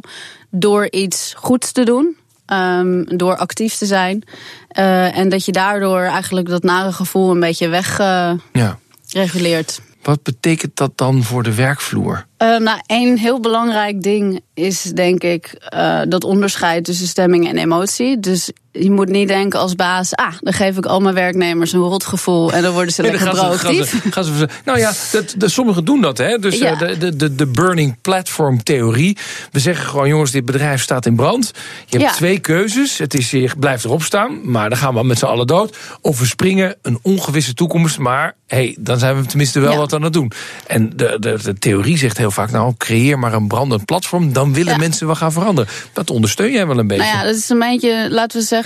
door 0.49 0.87
iets 0.91 1.33
goeds 1.37 1.71
te 1.71 1.83
doen. 1.83 2.15
Ehm, 2.51 3.17
door 3.17 3.35
actief 3.35 3.75
te 3.75 3.85
zijn. 3.85 4.23
Eh, 4.67 5.17
en 5.17 5.29
dat 5.29 5.45
je 5.45 5.51
daardoor 5.51 6.01
eigenlijk 6.01 6.47
dat 6.47 6.63
nare 6.63 6.91
gevoel 6.91 7.31
een 7.31 7.39
beetje 7.39 7.67
wegreguleert. 7.67 9.81
Ja. 9.83 9.89
Wat 10.01 10.23
betekent 10.23 10.75
dat 10.75 10.97
dan 10.97 11.23
voor 11.23 11.43
de 11.43 11.55
werkvloer? 11.55 12.25
Uh, 12.37 12.57
nou, 12.57 12.79
één 12.85 13.17
heel 13.17 13.39
belangrijk 13.39 14.01
ding 14.01 14.41
is 14.53 14.81
denk 14.81 15.23
ik 15.23 15.69
uh, 15.73 16.01
dat 16.07 16.23
onderscheid 16.23 16.83
tussen 16.83 17.07
stemming 17.07 17.47
en 17.47 17.57
emotie. 17.57 18.19
Dus 18.19 18.51
je 18.71 18.91
moet 18.91 19.09
niet 19.09 19.27
denken 19.27 19.59
als 19.59 19.75
baas, 19.75 20.15
ah, 20.15 20.33
dan 20.39 20.53
geef 20.53 20.77
ik 20.77 20.85
al 20.85 20.99
mijn 20.99 21.15
werknemers 21.15 21.73
een 21.73 21.79
rotgevoel 21.79 22.51
en 22.53 22.61
dan 22.61 22.73
worden 22.73 22.93
ze 22.93 23.01
lekker 23.11 23.29
proactief. 23.29 24.01
Gaan 24.09 24.23
ze, 24.23 24.47
nou 24.65 24.79
ja, 24.79 24.91
dat, 25.37 25.51
sommigen 25.51 25.85
doen 25.85 26.01
dat, 26.01 26.17
hè? 26.17 26.39
Dus 26.39 26.57
ja. 26.57 26.75
de, 26.75 27.15
de, 27.15 27.35
de 27.35 27.47
burning 27.47 28.01
platform 28.01 28.63
theorie. 28.63 29.17
We 29.51 29.59
zeggen 29.59 29.85
gewoon, 29.85 30.07
jongens, 30.07 30.31
dit 30.31 30.45
bedrijf 30.45 30.81
staat 30.81 31.05
in 31.05 31.15
brand. 31.15 31.51
Je 31.85 31.97
hebt 31.97 32.13
twee 32.13 32.39
keuzes. 32.39 32.97
Het 32.97 33.13
is, 33.13 33.31
je 33.31 33.51
blijft 33.59 33.83
erop 33.83 34.03
staan, 34.03 34.51
maar 34.51 34.69
dan 34.69 34.77
gaan 34.77 34.93
we 34.93 35.03
met 35.03 35.17
z'n 35.17 35.25
allen 35.25 35.47
dood. 35.47 35.77
Of 36.01 36.19
we 36.19 36.25
springen 36.25 36.75
een 36.81 36.99
ongewisse 37.01 37.53
toekomst, 37.53 37.97
maar 37.97 38.35
hey, 38.47 38.75
dan 38.79 38.99
zijn 38.99 39.15
we 39.15 39.25
tenminste 39.25 39.59
wel 39.59 39.77
wat 39.77 39.93
aan 39.93 40.03
het 40.03 40.13
doen. 40.13 40.31
En 40.67 40.89
de, 40.95 41.17
de, 41.19 41.39
de, 41.43 41.53
theorie 41.53 41.97
zegt 41.97 42.17
heel 42.17 42.31
vaak, 42.31 42.51
nou, 42.51 42.73
creëer 42.77 43.19
maar 43.19 43.33
een 43.33 43.47
brandend 43.47 43.85
platform, 43.85 44.33
dan 44.33 44.53
willen 44.53 44.79
mensen 44.79 45.05
wel 45.05 45.15
gaan 45.15 45.31
veranderen. 45.31 45.69
Dat 45.93 46.09
ondersteun 46.09 46.51
jij 46.51 46.67
wel 46.67 46.77
een 46.77 46.87
beetje. 46.87 47.03
Nou 47.03 47.17
ja, 47.17 47.23
dat 47.23 47.35
is 47.35 47.49
een 47.49 47.59
beetje, 47.59 48.07
laten 48.09 48.39
we 48.39 48.45
zeggen, 48.45 48.60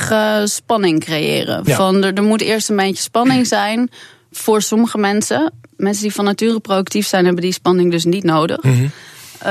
spanning 0.48 1.00
creëren. 1.00 1.66
Van, 1.66 2.04
er, 2.04 2.14
er 2.14 2.24
moet 2.24 2.42
eerst 2.42 2.70
een 2.70 2.76
beetje 2.76 3.02
spanning 3.02 3.48
zijn 3.58 3.90
voor 4.32 4.62
sommige 4.62 4.98
mensen. 4.98 5.54
Mensen 5.78 6.04
die 6.04 6.14
van 6.14 6.26
nature 6.26 6.60
proactief 6.60 7.08
zijn, 7.08 7.26
hebben 7.26 7.44
die 7.44 7.54
spanning 7.54 7.92
dus 7.92 8.06
niet 8.06 8.24
nodig. 8.24 8.64
Mm 8.64 8.92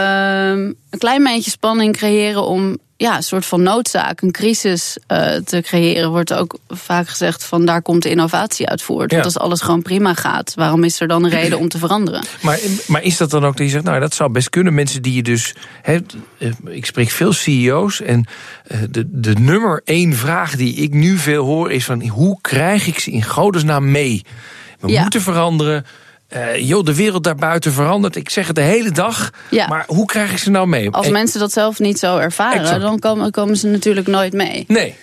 een 0.01 0.99
klein 0.99 1.23
beetje 1.23 1.51
spanning 1.51 1.97
creëren 1.97 2.43
om 2.43 2.79
ja, 2.97 3.17
een 3.17 3.23
soort 3.23 3.47
van 3.47 3.63
noodzaak, 3.63 4.21
een 4.21 4.33
crisis 4.33 4.97
uh, 5.13 5.35
te 5.35 5.61
creëren, 5.61 6.11
wordt 6.11 6.35
ook 6.35 6.59
vaak 6.69 7.09
gezegd 7.09 7.45
van 7.45 7.65
daar 7.65 7.83
komt 7.83 8.03
de 8.03 8.11
innovatie 8.11 8.69
uit 8.69 8.83
voort. 8.83 9.13
Want 9.13 9.25
als 9.25 9.39
alles 9.39 9.61
gewoon 9.61 9.83
prima 9.83 10.15
gaat, 10.15 10.55
waarom 10.55 10.85
is 10.85 11.01
er 11.01 11.09
dan 11.09 11.25
een 11.25 11.31
reden 11.31 11.59
om 11.59 11.69
te 11.69 11.79
veranderen? 11.79 12.25
Maar, 12.43 12.59
maar 12.87 13.03
is 13.03 13.17
dat 13.17 13.31
dan 13.31 13.45
ook 13.45 13.57
dat 13.57 13.67
je 13.67 13.73
zegt, 13.73 13.85
nou 13.85 14.01
dat 14.01 14.15
zou 14.15 14.31
best 14.31 14.51
kunnen. 14.51 14.75
Mensen 14.75 15.03
die 15.03 15.15
je 15.15 15.23
dus, 15.23 15.55
he, 15.83 15.99
eh, 16.39 16.51
ik 16.65 16.87
spreek 16.87 17.11
veel 17.11 17.33
CEO's 17.33 18.01
en 18.01 18.27
uh, 18.73 18.79
de, 18.91 19.05
de 19.11 19.35
nummer 19.35 19.81
één 19.85 20.15
vraag 20.15 20.57
die 20.57 20.75
ik 20.75 20.93
nu 20.93 21.17
veel 21.17 21.45
hoor 21.45 21.73
is 21.73 21.85
van 21.85 22.07
hoe 22.07 22.39
krijg 22.41 22.87
ik 22.87 22.99
ze 22.99 23.11
in 23.11 23.23
godesnaam 23.23 23.91
mee? 23.91 24.23
We 24.81 24.89
ja. 24.89 25.03
moeten 25.03 25.23
veranderen. 25.23 25.85
Uh, 26.37 26.69
joh, 26.69 26.85
de 26.85 26.95
wereld 26.95 27.25
daarbuiten 27.25 27.73
verandert. 27.73 28.17
Ik 28.17 28.31
zeg 28.31 28.47
het 28.47 28.57
de 28.57 28.63
hele 28.63 28.91
dag. 28.91 29.31
Ja. 29.51 29.67
Maar 29.67 29.85
hoe 29.87 30.07
krijg 30.07 30.31
ik 30.31 30.39
ze 30.39 30.51
nou 30.51 30.67
mee? 30.67 30.91
Als 30.91 31.09
mensen 31.09 31.41
dat 31.41 31.53
zelf 31.53 31.79
niet 31.79 31.99
zo 31.99 32.19
ervaren, 32.19 32.61
exact. 32.61 32.81
dan 32.81 32.99
komen, 32.99 33.31
komen, 33.31 33.57
ze 33.57 33.67
natuurlijk 33.67 34.07
nooit 34.07 34.33
mee. 34.33 34.65
Nee. 34.69 34.95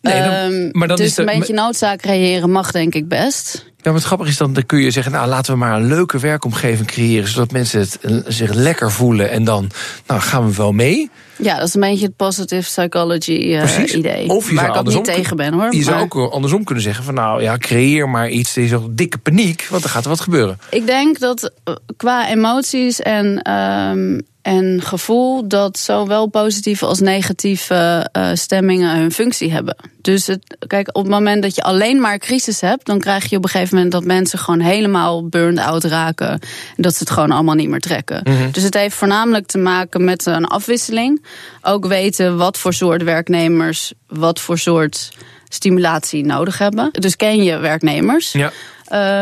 nee 0.00 0.22
dan, 0.22 0.52
um, 0.52 0.68
maar 0.72 0.88
dan 0.88 0.96
dus 0.96 1.06
is 1.06 1.14
de, 1.14 1.22
een 1.22 1.38
beetje 1.38 1.54
noodzaak 1.54 2.00
creëren 2.00 2.50
mag 2.50 2.70
denk 2.70 2.94
ik 2.94 3.08
best. 3.08 3.70
Ja, 3.82 3.92
wat 3.92 4.04
grappig 4.04 4.28
is 4.28 4.36
dan, 4.36 4.52
dan 4.52 4.66
kun 4.66 4.78
je 4.78 4.90
zeggen, 4.90 5.12
nou 5.12 5.28
laten 5.28 5.52
we 5.52 5.58
maar 5.58 5.76
een 5.76 5.86
leuke 5.86 6.18
werkomgeving 6.18 6.86
creëren, 6.86 7.28
zodat 7.28 7.50
mensen 7.50 7.80
het, 7.80 7.98
eh, 8.00 8.16
zich 8.26 8.52
lekker 8.52 8.92
voelen 8.92 9.30
en 9.30 9.44
dan 9.44 9.70
nou, 10.06 10.20
gaan 10.20 10.48
we 10.48 10.56
wel 10.56 10.72
mee. 10.72 11.10
Ja, 11.42 11.58
dat 11.58 11.68
is 11.68 11.74
een 11.74 11.80
beetje 11.80 12.06
het 12.06 12.16
positive 12.16 12.62
psychology 12.62 13.32
uh, 13.32 13.94
idee. 13.94 14.28
Of 14.28 14.48
je 14.48 14.54
waar 14.54 14.64
zou 14.64 14.78
ik 14.78 14.86
ook 14.86 14.94
niet 14.94 15.04
tegen 15.04 15.36
ben 15.36 15.52
hoor. 15.52 15.74
Je 15.74 15.84
maar... 15.84 15.84
zou 15.84 16.00
ook 16.00 16.32
andersom 16.32 16.64
kunnen 16.64 16.84
zeggen 16.84 17.04
van 17.04 17.14
nou 17.14 17.42
ja, 17.42 17.56
creëer 17.56 18.08
maar 18.08 18.28
iets, 18.28 18.52
die 18.52 18.68
zo 18.68 18.88
dikke 18.90 19.18
paniek, 19.18 19.66
want 19.70 19.84
er 19.84 19.90
gaat 19.90 20.02
er 20.02 20.08
wat 20.08 20.20
gebeuren. 20.20 20.58
Ik 20.70 20.86
denk 20.86 21.18
dat 21.18 21.52
qua 21.96 22.28
emoties 22.28 23.00
en 23.00 23.50
um, 23.52 24.22
en 24.42 24.80
gevoel 24.82 25.48
dat 25.48 25.78
zowel 25.78 26.26
positieve 26.26 26.86
als 26.86 27.00
negatieve 27.00 28.08
uh, 28.16 28.30
stemmingen 28.34 28.96
hun 28.96 29.12
functie 29.12 29.52
hebben. 29.52 29.76
Dus 30.00 30.26
het, 30.26 30.56
kijk, 30.66 30.88
op 30.92 31.02
het 31.02 31.12
moment 31.12 31.42
dat 31.42 31.54
je 31.54 31.62
alleen 31.62 32.00
maar 32.00 32.18
crisis 32.18 32.60
hebt, 32.60 32.86
dan 32.86 32.98
krijg 32.98 33.30
je 33.30 33.36
op 33.36 33.44
een 33.44 33.50
gegeven 33.50 33.74
moment 33.74 33.92
dat 33.92 34.04
mensen 34.04 34.38
gewoon 34.38 34.60
helemaal 34.60 35.28
burned 35.28 35.64
out 35.64 35.84
raken. 35.84 36.30
En 36.76 36.82
dat 36.82 36.92
ze 36.92 36.98
het 36.98 37.10
gewoon 37.10 37.30
allemaal 37.30 37.54
niet 37.54 37.68
meer 37.68 37.80
trekken. 37.80 38.20
Mm 38.24 38.36
-hmm. 38.36 38.50
Dus 38.52 38.62
het 38.62 38.74
heeft 38.74 38.94
voornamelijk 38.94 39.46
te 39.46 39.58
maken 39.58 40.04
met 40.04 40.26
een 40.26 40.46
afwisseling. 40.46 41.24
Ook 41.62 41.86
weten 41.86 42.36
wat 42.36 42.58
voor 42.58 42.72
soort 42.72 43.02
werknemers, 43.02 43.92
wat 44.06 44.40
voor 44.40 44.58
soort 44.58 45.12
stimulatie 45.48 46.24
nodig 46.24 46.58
hebben. 46.58 46.88
Dus 46.92 47.16
ken 47.16 47.42
je 47.42 47.58
werknemers. 47.58 48.32
Ja. 48.32 48.52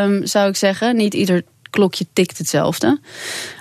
Um, 0.02 0.26
zou 0.26 0.48
ik 0.48 0.56
zeggen. 0.56 0.96
Niet 0.96 1.14
ieder 1.14 1.42
klokje 1.70 2.06
tikt 2.12 2.38
hetzelfde. 2.38 3.00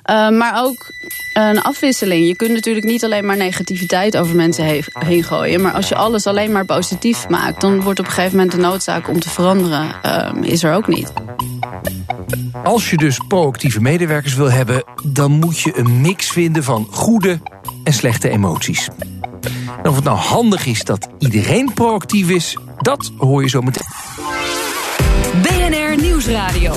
Uh, 0.10 0.30
maar 0.30 0.64
ook 0.64 0.92
een 1.34 1.62
afwisseling. 1.62 2.28
Je 2.28 2.36
kunt 2.36 2.52
natuurlijk 2.52 2.86
niet 2.86 3.04
alleen 3.04 3.26
maar 3.26 3.38
negativiteit 3.38 4.18
over 4.18 4.36
mensen 4.36 4.66
he 4.66 4.80
heen 4.94 5.24
gooien. 5.24 5.62
Maar 5.62 5.74
als 5.74 5.90
je 5.90 5.96
alles 5.96 6.28
alleen 6.28 6.52
maar 6.52 6.66
positief 6.66 7.30
maakt, 7.30 7.62
dan 7.62 7.82
wordt 7.82 8.00
op 8.00 8.06
een 8.06 8.12
gegeven 8.12 8.38
moment 8.38 8.56
de 8.56 8.62
noodzaak 8.62 9.08
om 9.08 9.20
te 9.20 9.30
veranderen, 9.30 9.96
uh, 10.06 10.32
is 10.42 10.64
er 10.64 10.74
ook 10.74 10.88
niet. 10.88 11.12
Als 12.64 12.90
je 12.90 12.98
dus 12.98 13.18
proactieve 13.28 13.82
medewerkers 13.82 14.34
wil 14.34 14.52
hebben, 14.52 14.84
dan 15.06 15.32
moet 15.32 15.60
je 15.60 15.78
een 15.78 16.02
mix 16.02 16.30
vinden 16.30 16.64
van 16.64 16.88
goede 16.92 17.40
en 17.84 17.94
slechte 17.94 18.30
emoties. 18.30 18.90
En 19.84 19.90
of 19.90 19.96
het 19.96 20.04
nou 20.04 20.18
handig 20.18 20.66
is 20.66 20.84
dat 20.84 21.08
iedereen 21.20 21.74
proactief 21.74 22.30
is, 22.30 22.58
dat 22.78 23.12
hoor 23.18 23.42
je 23.42 23.50
zo 23.50 23.62
meteen. 23.62 23.88
BNR 25.42 26.02
Nieuwsradio. 26.02 26.74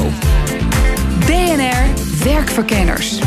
BNR 1.32 1.86
Werkverkenners. 2.24 3.20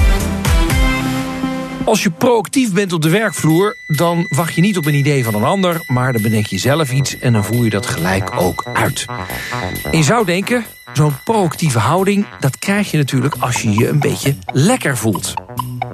Als 1.86 2.04
je 2.04 2.12
proactief 2.12 2.74
bent 2.74 2.94
op 2.94 3.02
de 3.02 3.10
werkvloer, 3.10 3.78
dan 3.88 4.26
wacht 4.30 4.54
je 4.54 4.62
niet 4.62 4.78
op 4.78 4.86
een 4.86 4.94
idee 4.94 5.24
van 5.24 5.36
een 5.36 5.44
ander, 5.44 5.84
maar 5.88 6.14
dan 6.14 6.22
bedenk 6.22 6.46
je 6.46 6.58
zelf 6.58 6.92
iets 6.92 7.20
en 7.20 7.34
dan 7.34 7.44
voer 7.44 7.64
je 7.64 7.70
dat 7.70 7.86
gelijk 7.86 8.32
ook 8.42 8.66
uit. 8.74 9.06
En 9.92 9.98
je 9.98 10.04
zou 10.04 10.26
denken, 10.26 10.66
zo'n 10.94 11.14
proactieve 11.24 11.80
houding, 11.80 12.26
dat 12.40 12.58
krijg 12.58 12.92
je 12.92 12.98
natuurlijk 12.98 13.36
als 13.40 13.62
je 13.62 13.72
je 13.72 13.90
een 13.90 14.00
beetje 14.00 14.36
lekker 14.52 14.98
voelt. 14.98 15.34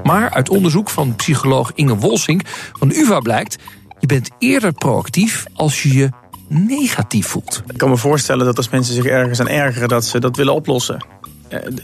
Maar 0.04 0.30
uit 0.30 0.50
onderzoek 0.50 0.90
van 0.90 1.16
psycholoog 1.16 1.72
Inge 1.76 1.96
Wolsink 1.96 2.42
van 2.74 2.88
de 2.88 2.96
UvA 2.96 3.20
blijkt, 3.20 3.56
je 4.00 4.08
bent 4.08 4.30
eerder 4.40 4.72
proactief 4.72 5.46
als 5.54 5.84
je 5.84 5.94
je 5.94 6.10
negatief 6.48 7.28
voelt. 7.28 7.64
Ik 7.68 7.78
kan 7.78 7.90
me 7.90 7.98
voorstellen 7.98 8.46
dat 8.46 8.58
als 8.58 8.70
mensen 8.70 8.94
zich 8.94 9.06
ergens 9.06 9.40
aan 9.40 9.48
ergeren, 9.48 9.88
dat 9.88 10.06
ze 10.06 10.20
dat 10.20 10.36
willen 10.36 10.54
oplossen. 10.54 11.06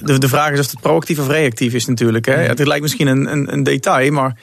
De, 0.02 0.18
de 0.18 0.28
vraag 0.28 0.52
is 0.52 0.60
of 0.60 0.72
het 0.72 0.82
proactief 0.82 1.20
of 1.20 1.28
reactief 1.28 1.74
is 1.74 1.86
natuurlijk. 1.86 2.26
Hè. 2.26 2.34
Het 2.34 2.68
lijkt 2.68 2.82
misschien 2.82 3.08
een, 3.08 3.32
een, 3.32 3.54
een 3.54 3.64
detail, 3.64 4.12
maar 4.12 4.36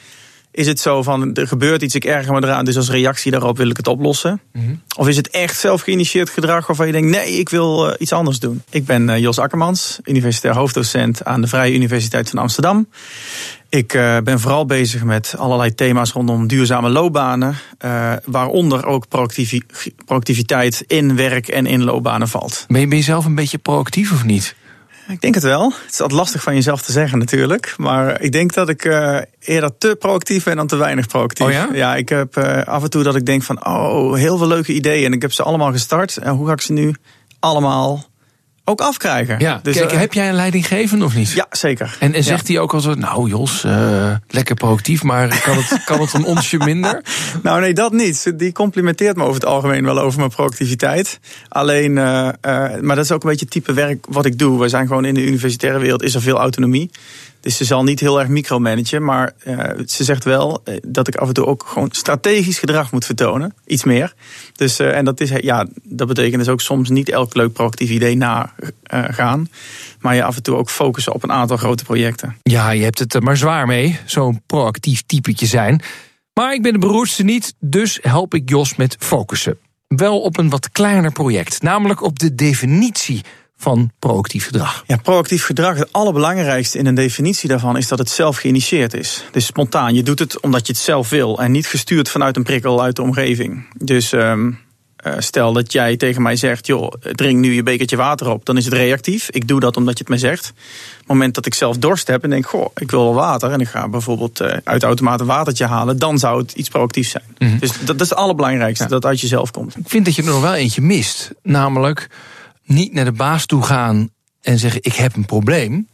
is 0.54 0.66
het 0.66 0.80
zo 0.80 1.02
van 1.02 1.34
er 1.34 1.48
gebeurt 1.48 1.82
iets, 1.82 1.94
ik 1.94 2.04
erger 2.04 2.32
me 2.32 2.42
eraan, 2.42 2.64
dus 2.64 2.76
als 2.76 2.90
reactie 2.90 3.30
daarop 3.30 3.56
wil 3.56 3.70
ik 3.70 3.76
het 3.76 3.86
oplossen? 3.86 4.40
Mm 4.52 4.64
-hmm. 4.64 4.80
Of 4.96 5.08
is 5.08 5.16
het 5.16 5.30
echt 5.30 5.58
zelf 5.58 5.80
geïnitieerd 5.80 6.30
gedrag 6.30 6.66
waarvan 6.66 6.86
je 6.86 6.92
denkt, 6.92 7.08
nee, 7.08 7.38
ik 7.38 7.48
wil 7.48 7.88
uh, 7.88 7.94
iets 7.98 8.12
anders 8.12 8.38
doen? 8.38 8.62
Ik 8.70 8.84
ben 8.84 9.08
uh, 9.08 9.18
Jos 9.18 9.38
Akkermans, 9.38 9.98
universitair 10.04 10.54
hoofddocent 10.54 11.24
aan 11.24 11.40
de 11.40 11.46
Vrije 11.46 11.74
Universiteit 11.74 12.30
van 12.30 12.38
Amsterdam. 12.38 12.88
Ik 13.68 13.94
uh, 13.94 14.18
ben 14.18 14.40
vooral 14.40 14.66
bezig 14.66 15.04
met 15.04 15.34
allerlei 15.38 15.74
thema's 15.74 16.12
rondom 16.12 16.46
duurzame 16.46 16.88
loopbanen, 16.88 17.56
waaronder 18.24 18.86
ook 18.86 19.08
proactiviteit 20.04 20.84
in 20.86 21.16
werk 21.16 21.48
en 21.48 21.66
in 21.66 21.84
loopbanen 21.84 22.28
valt. 22.28 22.64
Ben 22.68 22.80
je, 22.80 22.88
ben 22.88 22.98
je 22.98 23.04
zelf 23.04 23.24
een 23.24 23.34
beetje 23.34 23.58
proactief 23.58 24.12
of 24.12 24.24
niet? 24.24 24.54
Ik 25.08 25.20
denk 25.20 25.34
het 25.34 25.44
wel. 25.44 25.64
Het 25.64 25.92
is 25.92 26.00
altijd 26.00 26.20
lastig 26.20 26.42
van 26.42 26.54
jezelf 26.54 26.82
te 26.82 26.92
zeggen 26.92 27.18
natuurlijk. 27.18 27.74
Maar 27.76 28.20
ik 28.20 28.32
denk 28.32 28.52
dat 28.52 28.68
ik 28.68 28.84
uh, 28.84 29.18
eerder 29.38 29.78
te 29.78 29.96
proactief 29.98 30.44
ben 30.44 30.56
dan 30.56 30.66
te 30.66 30.76
weinig 30.76 31.06
proactief. 31.06 31.46
Oh 31.46 31.52
ja? 31.52 31.68
ja, 31.72 31.96
ik 31.96 32.08
heb 32.08 32.36
uh, 32.36 32.62
af 32.62 32.82
en 32.82 32.90
toe 32.90 33.02
dat 33.02 33.16
ik 33.16 33.26
denk 33.26 33.42
van... 33.42 33.66
oh, 33.66 34.14
heel 34.14 34.38
veel 34.38 34.46
leuke 34.46 34.72
ideeën 34.72 35.06
en 35.06 35.12
ik 35.12 35.22
heb 35.22 35.32
ze 35.32 35.42
allemaal 35.42 35.72
gestart. 35.72 36.16
En 36.16 36.34
hoe 36.34 36.46
ga 36.46 36.52
ik 36.52 36.60
ze 36.60 36.72
nu 36.72 36.94
allemaal 37.40 38.04
ook 38.64 38.80
afkrijgen. 38.80 39.38
Ja, 39.38 39.60
dus, 39.62 39.76
kijk, 39.76 39.92
uh, 39.92 39.98
heb 39.98 40.12
jij 40.12 40.28
een 40.28 40.34
leidinggevende 40.34 41.04
of 41.04 41.14
niet? 41.14 41.30
Ja, 41.30 41.46
zeker. 41.50 41.96
En, 42.00 42.14
en 42.14 42.24
zegt 42.24 42.48
hij 42.48 42.58
ook 42.58 42.74
al 42.74 42.80
zo, 42.80 42.94
nou 42.94 43.28
Jos, 43.28 43.64
uh, 43.64 44.14
lekker 44.28 44.54
proactief, 44.54 45.02
maar 45.02 45.40
kan 45.44 45.56
het, 45.56 45.84
kan 45.84 46.00
het 46.00 46.12
een 46.12 46.24
onsje 46.24 46.56
minder? 46.58 47.02
Nou 47.42 47.60
nee, 47.60 47.74
dat 47.74 47.92
niet. 47.92 48.38
Die 48.38 48.52
complimenteert 48.52 49.16
me 49.16 49.22
over 49.22 49.34
het 49.34 49.44
algemeen 49.44 49.84
wel 49.84 49.98
over 49.98 50.18
mijn 50.18 50.30
proactiviteit. 50.30 51.20
Alleen, 51.48 51.90
uh, 51.90 52.28
maar 52.80 52.96
dat 52.96 52.98
is 52.98 53.12
ook 53.12 53.22
een 53.22 53.28
beetje 53.28 53.44
het 53.44 53.54
type 53.54 53.72
werk 53.72 54.06
wat 54.08 54.24
ik 54.24 54.38
doe. 54.38 54.60
We 54.60 54.68
zijn 54.68 54.86
gewoon 54.86 55.04
in 55.04 55.14
de 55.14 55.26
universitaire 55.26 55.78
wereld, 55.78 56.02
is 56.02 56.14
er 56.14 56.20
veel 56.20 56.38
autonomie. 56.38 56.90
Dus 57.44 57.56
ze 57.56 57.64
zal 57.64 57.82
niet 57.82 58.00
heel 58.00 58.20
erg 58.20 58.28
micromanagen, 58.28 59.04
maar 59.04 59.32
uh, 59.46 59.58
ze 59.86 60.04
zegt 60.04 60.24
wel 60.24 60.62
uh, 60.64 60.76
dat 60.86 61.08
ik 61.08 61.16
af 61.16 61.28
en 61.28 61.34
toe 61.34 61.46
ook 61.46 61.64
gewoon 61.66 61.88
strategisch 61.90 62.58
gedrag 62.58 62.92
moet 62.92 63.04
vertonen. 63.04 63.54
Iets 63.66 63.84
meer. 63.84 64.14
Dus, 64.52 64.80
uh, 64.80 64.96
en 64.96 65.04
dat, 65.04 65.20
is, 65.20 65.30
ja, 65.40 65.66
dat 65.82 66.08
betekent 66.08 66.38
dus 66.38 66.48
ook 66.48 66.60
soms 66.60 66.88
niet 66.88 67.08
elk 67.08 67.34
leuk 67.34 67.52
proactief 67.52 67.90
idee 67.90 68.16
nagaan. 68.16 69.48
maar 70.00 70.14
je 70.14 70.24
af 70.24 70.36
en 70.36 70.42
toe 70.42 70.56
ook 70.56 70.70
focussen 70.70 71.14
op 71.14 71.22
een 71.22 71.32
aantal 71.32 71.56
grote 71.56 71.84
projecten. 71.84 72.36
Ja, 72.42 72.70
je 72.70 72.82
hebt 72.82 72.98
het 72.98 73.14
er 73.14 73.22
maar 73.22 73.36
zwaar 73.36 73.66
mee, 73.66 73.98
zo'n 74.04 74.42
proactief 74.46 75.02
typetje 75.06 75.46
zijn. 75.46 75.82
Maar 76.32 76.54
ik 76.54 76.62
ben 76.62 76.72
de 76.72 76.78
beroerdste 76.78 77.22
niet, 77.22 77.54
dus 77.60 77.98
help 78.02 78.34
ik 78.34 78.48
Jos 78.48 78.76
met 78.76 78.96
focussen. 78.98 79.58
Wel 79.86 80.20
op 80.20 80.38
een 80.38 80.50
wat 80.50 80.70
kleiner 80.70 81.12
project, 81.12 81.62
namelijk 81.62 82.02
op 82.02 82.18
de 82.18 82.34
definitie 82.34 83.24
van 83.64 83.90
proactief 83.98 84.46
gedrag? 84.46 84.84
Ja, 84.86 84.96
proactief 84.96 85.44
gedrag, 85.44 85.76
het 85.78 85.92
allerbelangrijkste 85.92 86.78
in 86.78 86.86
een 86.86 86.94
definitie 86.94 87.48
daarvan 87.48 87.76
is 87.76 87.88
dat 87.88 87.98
het 87.98 88.10
zelf 88.10 88.36
geïnitieerd 88.36 88.94
is. 88.94 89.24
Dus 89.32 89.46
spontaan. 89.46 89.94
Je 89.94 90.02
doet 90.02 90.18
het 90.18 90.40
omdat 90.40 90.66
je 90.66 90.72
het 90.72 90.82
zelf 90.82 91.08
wil 91.08 91.40
en 91.40 91.52
niet 91.52 91.66
gestuurd 91.66 92.08
vanuit 92.08 92.36
een 92.36 92.42
prikkel 92.42 92.82
uit 92.82 92.96
de 92.96 93.02
omgeving. 93.02 93.66
Dus 93.78 94.12
um, 94.12 94.58
Eh, 95.04 95.12
stel 95.18 95.52
dat 95.52 95.72
jij 95.72 95.96
tegen 95.96 96.22
mij 96.22 96.36
zegt, 96.36 96.66
joh, 96.66 96.92
drink 97.00 97.38
nu 97.38 97.54
je 97.54 97.62
bekertje 97.62 97.96
water 97.96 98.30
op. 98.30 98.44
Dan 98.44 98.56
is 98.56 98.64
het 98.64 98.74
reactief. 98.74 99.30
Ik 99.30 99.48
doe 99.48 99.60
dat 99.60 99.76
omdat 99.76 99.92
je 99.92 99.98
het 99.98 100.08
mij 100.08 100.18
zegt. 100.18 100.48
Op 100.48 100.98
het 100.98 101.06
moment 101.06 101.34
dat 101.34 101.46
ik 101.46 101.54
zelf 101.54 101.76
dorst 101.76 102.06
heb 102.06 102.22
en 102.22 102.30
denk, 102.30 102.46
goh, 102.46 102.66
ik 102.74 102.90
wil 102.90 103.02
wel 103.02 103.14
water. 103.14 103.50
En 103.50 103.60
ik 103.60 103.68
ga 103.68 103.88
bijvoorbeeld 103.88 104.40
uh, 104.40 104.48
uit 104.64 104.80
de 104.80 104.86
automaat 104.86 105.20
een 105.20 105.26
watertje 105.26 105.66
halen. 105.66 105.98
Dan 105.98 106.18
zou 106.18 106.42
het 106.42 106.52
iets 106.52 106.68
proactiefs 106.68 107.10
zijn. 107.10 107.24
Mhm. 107.38 107.58
Dus 107.58 107.70
dat, 107.72 107.86
dat 107.86 108.00
is 108.00 108.08
het 108.08 108.18
allerbelangrijkste, 108.18 108.88
dat 108.88 109.04
uit 109.04 109.20
jezelf 109.20 109.50
komt. 109.50 109.76
Ik 109.76 109.88
vind 109.88 110.04
dat 110.04 110.14
je 110.14 110.22
er 110.22 110.28
nog 110.28 110.40
wel 110.40 110.54
eentje 110.54 110.82
mist. 110.82 111.30
Namelijk 111.42 112.08
niet 112.64 112.92
naar 112.92 113.04
de 113.04 113.12
baas 113.12 113.46
toe 113.46 113.62
gaan 113.62 114.08
en 114.40 114.58
zeggen, 114.58 114.82
ik 114.82 114.94
heb 114.94 115.16
een 115.16 115.26
probleem. 115.26 115.88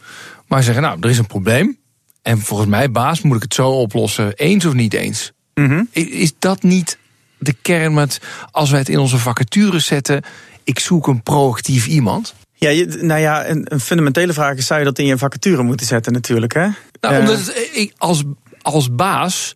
Maar 0.47 0.63
zeggen, 0.63 0.83
nou, 0.83 0.99
er 1.01 1.11
is 1.11 1.19
een 1.19 1.27
probleem. 1.27 1.79
En 2.23 2.39
volgens 2.39 2.69
mij, 2.69 2.91
baas, 2.91 3.23
moet 3.23 3.37
ik 3.37 3.43
het 3.43 3.55
zo 3.55 3.71
oplossen. 3.71 4.33
Eens 4.35 4.65
of 4.65 4.73
niet 4.73 4.95
eens? 4.95 5.33
Mhm. 5.55 5.85
Is 5.93 6.33
dat 6.39 6.63
niet 6.63 6.99
de 7.39 7.53
kern 7.63 7.95
met, 7.95 8.21
als 8.51 8.71
wij 8.71 8.79
het 8.79 8.89
in 8.89 8.99
onze 8.99 9.19
vacatures 9.19 9.87
zetten... 9.87 10.23
ik 10.65 10.79
zoek 10.79 11.07
een 11.07 11.23
proactief 11.23 11.87
iemand? 11.87 12.35
Ja, 12.55 12.85
nou 13.01 13.21
ja, 13.21 13.49
een, 13.49 13.67
een 13.73 13.81
fundamentele 13.81 14.33
vraag 14.33 14.57
is: 14.57 14.67
zou 14.67 14.79
je 14.79 14.85
dat 14.85 14.99
in 14.99 15.07
je 15.07 15.19
vacature 15.19 15.63
moeten 15.63 15.87
zetten, 15.87 16.13
natuurlijk? 16.13 16.55
Hè? 16.55 16.69
Nou, 17.01 17.15
Eh, 17.15 17.19
omdat 17.19 17.39
het, 17.47 17.93
als, 17.97 18.23
als 18.63 18.95
baas 18.95 19.55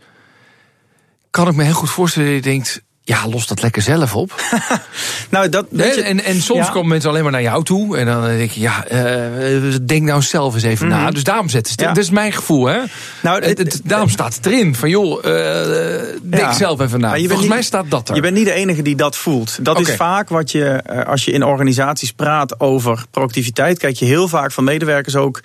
kan 1.30 1.49
ik 1.49 1.54
me 1.54 1.64
heel 1.64 1.73
goed 1.73 1.90
voorstellen 1.90 2.28
dat 2.28 2.44
je 2.44 2.50
denkt... 2.50 2.83
ja, 3.06 3.28
los 3.28 3.46
dat 3.46 3.62
lekker 3.62 3.82
zelf 3.82 4.14
op. 4.14 4.42
nou, 5.30 5.49
dat, 5.49 5.66
je- 5.70 6.02
en, 6.02 6.25
en 6.25 6.42
soms 6.42 6.66
Ja. 6.66 6.73
komen 6.73 6.88
mensen 6.88 7.11
alleen 7.11 7.23
maar 7.23 7.32
naar 7.32 7.42
jou 7.42 7.64
toe. 7.64 7.96
En 7.99 8.06
dan 8.06 8.23
denk 8.25 8.50
je, 8.50 8.61
ja, 8.61 8.87
eh, 8.87 9.75
denk 9.82 10.02
nou 10.02 10.23
zelf 10.23 10.54
eens 10.54 10.62
even 10.62 10.88
na. 10.88 11.11
Dus 11.11 11.25
daarom 11.25 11.49
zetten 11.49 11.73
ze. 11.73 11.78
Mhm. 11.78 11.88
Ja. 11.88 11.94
Dat 11.94 12.04
is 12.04 12.11
mijn 12.11 12.32
gevoel, 12.32 12.66
hè? 12.66 12.78
Nou, 13.23 13.44
Het- 13.44 13.58
het- 13.58 13.80
daarom 13.84 14.08
staat 14.08 14.34
het 14.34 14.46
erin. 14.46 14.75
Van 14.75 14.88
joh, 14.88 15.18
eh, 15.25 16.02
denk 16.23 16.42
Ja. 16.42 16.52
zelf 16.52 16.80
even 16.80 17.00
na. 17.00 17.08
Volgens 17.16 17.40
niet- 17.40 17.49
mij 17.49 17.62
staat 17.62 17.84
dat 17.90 18.08
er. 18.08 18.14
Je 18.14 18.20
bent 18.20 18.34
niet 18.34 18.44
de 18.44 18.52
enige 18.52 18.82
die 18.82 18.96
dat 18.96 19.16
voelt. 19.16 19.58
Dat 19.64 19.80
is 19.80 19.94
vaak 19.94 20.28
wat 20.28 20.50
je, 20.52 20.64
eh, 20.64 21.06
als 21.06 21.25
je 21.25 21.32
in 21.32 21.44
organisaties 21.44 22.12
praat 22.12 22.61
over 22.61 23.04
productiviteit, 23.11 23.78
kijk 23.78 23.96
je 23.96 24.04
heel 24.04 24.28
vaak 24.28 24.52
van 24.52 24.64
medewerkers 24.64 25.16
ook 25.16 25.40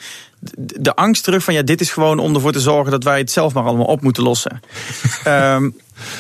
de, 0.58 0.96
angst 0.96 1.24
terug 1.24 1.44
van 1.44 1.54
ja, 1.54 1.62
dit 1.62 1.82
is 1.82 1.92
gewoon 1.92 2.20
om 2.20 2.36
ervoor 2.36 2.52
te 2.52 2.60
zorgen 2.60 2.92
dat 2.92 3.04
wij 3.04 3.18
het 3.18 3.32
zelf 3.32 3.54
maar 3.54 3.64
allemaal 3.64 3.86
op 3.86 4.02
moeten 4.02 4.24
lossen. 4.24 4.60
Ehm, 5.24 5.70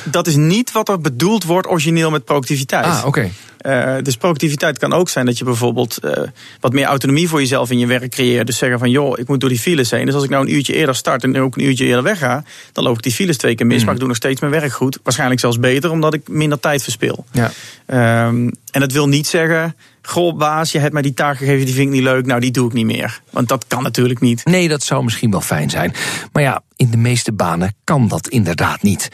dat 0.03 0.27
is 0.27 0.35
niet 0.35 0.71
wat 0.71 0.89
er 0.89 1.01
bedoeld 1.01 1.43
wordt 1.43 1.67
origineel 1.67 2.11
met 2.11 2.25
productiviteit. 2.25 2.85
Ah, 2.85 3.05
oké. 3.05 3.29
Eh, 3.59 3.95
dus 4.01 4.17
productiviteit 4.17 4.77
kan 4.77 4.93
ook 4.93 5.09
zijn 5.09 5.25
dat 5.25 5.37
je 5.37 5.43
bijvoorbeeld 5.43 5.97
eh, 5.97 6.23
wat 6.59 6.73
meer 6.73 6.85
autonomie 6.85 7.29
voor 7.29 7.39
jezelf 7.39 7.71
in 7.71 7.79
je 7.79 7.85
werk 7.85 8.11
creëert. 8.11 8.45
Dus 8.45 8.57
zeggen 8.57 8.79
van 8.79 8.89
joh, 8.89 9.19
ik 9.19 9.27
moet 9.27 9.39
door 9.39 9.49
die 9.49 9.59
files 9.59 9.91
heen. 9.91 10.05
Dus 10.05 10.13
als 10.13 10.23
ik 10.23 10.29
nou 10.29 10.45
een 10.45 10.53
uurtje 10.53 10.73
eerder 10.73 10.95
start 10.95 11.23
en 11.23 11.37
ook 11.37 11.57
een 11.57 11.63
uurtje 11.63 11.85
eerder 11.85 12.03
wegga, 12.03 12.43
dan 12.71 12.83
loop 12.83 12.95
ik 12.95 13.03
die 13.03 13.11
files 13.11 13.37
twee 13.37 13.55
keer 13.55 13.65
mis. 13.65 13.83
Maar 13.83 13.93
ik 13.93 13.99
doe 13.99 14.07
nog 14.07 14.17
steeds 14.17 14.39
mijn 14.39 14.51
werk 14.51 14.71
goed. 14.71 14.99
Waarschijnlijk 15.03 15.39
zelfs 15.39 15.59
beter, 15.59 15.91
omdat 15.91 16.13
ik 16.13 16.27
minder 16.27 16.59
tijd 16.59 16.83
verspil. 16.83 17.25
Ja. 17.31 17.51
Ehm, 17.85 18.49
en 18.71 18.79
dat 18.79 18.91
wil 18.91 19.07
niet 19.07 19.27
zeggen, 19.27 19.75
goh 20.01 20.37
baas, 20.37 20.71
je 20.71 20.79
hebt 20.79 20.93
mij 20.93 21.01
die 21.01 21.13
taak 21.13 21.37
gegeven, 21.37 21.65
die 21.65 21.73
vind 21.73 21.87
ik 21.87 21.93
niet 21.93 22.03
leuk. 22.03 22.25
Nou, 22.25 22.39
die 22.39 22.51
doe 22.51 22.67
ik 22.67 22.73
niet 22.73 22.85
meer. 22.85 23.21
Want 23.29 23.47
dat 23.47 23.65
kan 23.67 23.83
natuurlijk 23.83 24.19
niet. 24.19 24.45
Nee, 24.45 24.67
dat 24.67 24.83
zou 24.83 25.03
misschien 25.03 25.31
wel 25.31 25.41
fijn 25.41 25.69
zijn. 25.69 25.93
Maar 26.31 26.43
ja, 26.43 26.61
in 26.75 26.91
de 26.91 26.97
meeste 26.97 27.31
banen 27.31 27.73
kan 27.83 28.07
dat 28.07 28.27
inderdaad 28.27 28.81
niet. 28.81 29.09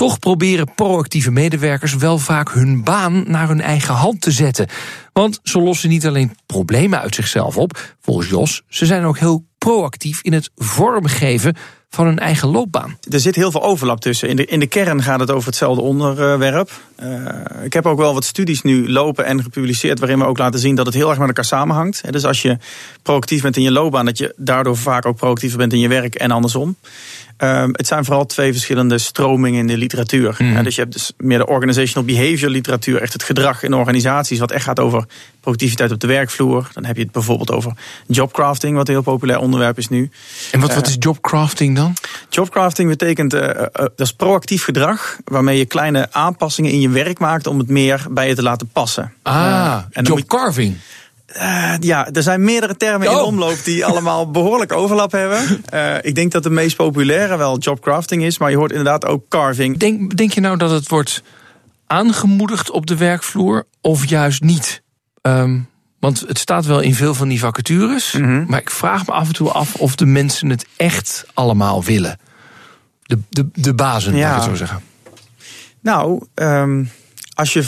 Toch 0.00 0.18
proberen 0.18 0.74
proactieve 0.74 1.30
medewerkers 1.30 1.94
wel 1.94 2.18
vaak 2.18 2.52
hun 2.52 2.84
baan 2.84 3.24
naar 3.26 3.48
hun 3.48 3.60
eigen 3.60 3.94
hand 3.94 4.20
te 4.20 4.30
zetten. 4.30 4.66
Want 5.12 5.40
ze 5.42 5.60
lossen 5.60 5.88
niet 5.88 6.06
alleen 6.06 6.36
problemen 6.46 7.00
uit 7.00 7.14
zichzelf 7.14 7.56
op, 7.56 7.96
volgens 8.00 8.28
Jos, 8.28 8.62
ze 8.68 8.86
zijn 8.86 9.04
ook 9.04 9.18
heel 9.18 9.44
proactief 9.58 10.22
in 10.22 10.32
het 10.32 10.50
vormgeven 10.56 11.56
van 11.90 12.06
hun 12.06 12.18
eigen 12.18 12.48
loopbaan. 12.48 12.98
Er 13.10 13.20
zit 13.20 13.34
heel 13.34 13.50
veel 13.50 13.62
overlap 13.62 14.00
tussen. 14.00 14.28
In 14.28 14.36
de, 14.36 14.44
in 14.44 14.60
de 14.60 14.66
kern 14.66 15.02
gaat 15.02 15.20
het 15.20 15.30
over 15.30 15.46
hetzelfde 15.46 15.82
onderwerp. 15.82 16.70
Eh, 16.96 17.08
ik 17.62 17.72
heb 17.72 17.86
ook 17.86 17.98
wel 17.98 18.14
wat 18.14 18.24
studies 18.24 18.62
nu 18.62 18.90
lopen 18.90 19.24
en 19.24 19.42
gepubliceerd... 19.42 19.98
waarin 19.98 20.18
we 20.18 20.24
ook 20.24 20.38
laten 20.38 20.60
zien 20.60 20.74
dat 20.74 20.86
het 20.86 20.94
heel 20.94 21.08
erg 21.08 21.18
met 21.18 21.28
elkaar 21.28 21.44
samenhangt. 21.44 22.12
Dus 22.12 22.24
als 22.24 22.42
je 22.42 22.56
proactief 23.02 23.42
bent 23.42 23.56
in 23.56 23.62
je 23.62 23.72
loopbaan... 23.72 24.04
dat 24.04 24.18
je 24.18 24.34
daardoor 24.36 24.76
vaak 24.76 25.06
ook 25.06 25.16
proactiever 25.16 25.58
bent 25.58 25.72
in 25.72 25.78
je 25.78 25.88
werk 25.88 26.14
en 26.14 26.30
andersom. 26.30 26.76
Ehm, 27.40 27.68
het 27.72 27.86
zijn 27.86 28.04
vooral 28.04 28.26
twee 28.26 28.52
verschillende 28.52 28.98
stromingen 28.98 29.60
in 29.60 29.66
de 29.66 29.76
literatuur. 29.76 30.34
Ja, 30.38 30.62
dus 30.62 30.74
je 30.74 30.80
hebt 30.80 30.92
dus 30.92 31.12
meer 31.16 31.38
de 31.38 31.46
organizational 31.46 32.08
behavior 32.08 32.50
literatuur... 32.50 33.00
echt 33.00 33.12
het 33.12 33.22
gedrag 33.22 33.62
in 33.62 33.74
organisaties... 33.74 34.38
wat 34.38 34.50
echt 34.50 34.64
gaat 34.64 34.80
over 34.80 35.04
productiviteit 35.40 35.92
op 35.92 36.00
de 36.00 36.06
werkvloer. 36.06 36.70
Dan 36.72 36.84
heb 36.84 36.96
je 36.96 37.02
het 37.02 37.12
bijvoorbeeld 37.12 37.50
over 37.50 37.72
jobcrafting... 38.06 38.76
wat 38.76 38.88
een 38.88 38.94
heel 38.94 39.02
populair 39.02 39.38
onderwerp 39.38 39.78
is 39.78 39.88
nu. 39.88 40.10
En 40.52 40.60
wat, 40.60 40.74
wat 40.74 40.86
is 40.86 40.96
jobcrafting 40.98 41.76
dan? 41.76 41.94
Jobcrafting 42.28 42.88
betekent, 42.88 43.34
eh, 43.34 43.50
eh, 43.50 43.66
dat 43.72 44.00
is 44.00 44.12
proactief 44.12 44.64
gedrag, 44.64 45.16
waarmee 45.24 45.58
je 45.58 45.66
kleine 45.66 46.08
aanpassingen 46.10 46.70
in 46.70 46.80
je 46.80 46.88
werk 46.88 47.18
maakt 47.18 47.46
om 47.46 47.58
het 47.58 47.68
meer 47.68 48.06
bij 48.10 48.28
je 48.28 48.34
te 48.34 48.42
laten 48.42 48.68
passen. 48.72 49.12
Ah, 49.22 49.78
en 49.90 50.04
moet- 50.04 50.06
jobcarving. 50.06 50.76
Eh, 51.32 51.74
ja, 51.80 52.08
er 52.12 52.22
zijn 52.22 52.44
meerdere 52.44 52.76
termen 52.76 53.10
in 53.10 53.16
omloop 53.16 53.64
die 53.64 53.84
allemaal 53.90 54.30
behoorlijk 54.30 54.72
overlap 54.72 55.12
hebben. 55.12 55.64
Eh, 55.64 55.94
ik 56.02 56.14
denk 56.14 56.32
dat 56.32 56.42
de 56.42 56.50
meest 56.50 56.76
populaire 56.76 57.36
wel 57.36 57.58
jobcrafting 57.58 58.24
is, 58.24 58.38
maar 58.38 58.50
je 58.50 58.56
hoort 58.56 58.70
inderdaad 58.70 59.06
ook 59.06 59.28
carving. 59.28 59.78
Denk, 59.78 60.16
denk 60.16 60.32
je 60.32 60.40
nou 60.40 60.56
dat 60.56 60.70
het 60.70 60.88
wordt 60.88 61.22
aangemoedigd 61.86 62.70
op 62.70 62.86
de 62.86 62.96
werkvloer 62.96 63.66
of 63.80 64.06
juist 64.06 64.42
niet? 64.42 64.82
Ehm, 65.22 65.58
want 66.00 66.24
het 66.26 66.38
staat 66.38 66.64
wel 66.66 66.80
in 66.80 66.94
veel 66.94 67.14
van 67.14 67.28
die 67.28 67.38
vacatures. 67.40 68.12
Mhm. 68.12 68.44
Maar 68.46 68.60
ik 68.60 68.70
vraag 68.70 69.06
me 69.06 69.12
af 69.12 69.26
en 69.26 69.34
toe 69.34 69.50
af 69.50 69.74
of 69.74 69.94
de 69.94 70.06
mensen 70.06 70.50
het 70.50 70.66
echt 70.76 71.24
allemaal 71.34 71.84
willen. 71.84 72.18
De, 73.02 73.18
de, 73.28 73.48
de 73.52 73.74
bazen, 73.74 74.16
Ja. 74.16 74.28
laat 74.28 74.30
ik 74.36 74.50
het 74.50 74.58
zo 74.58 74.64
zeggen. 74.64 74.82
Nou, 75.80 76.26
ehm, 76.34 76.84
als 77.40 77.52
je 77.52 77.64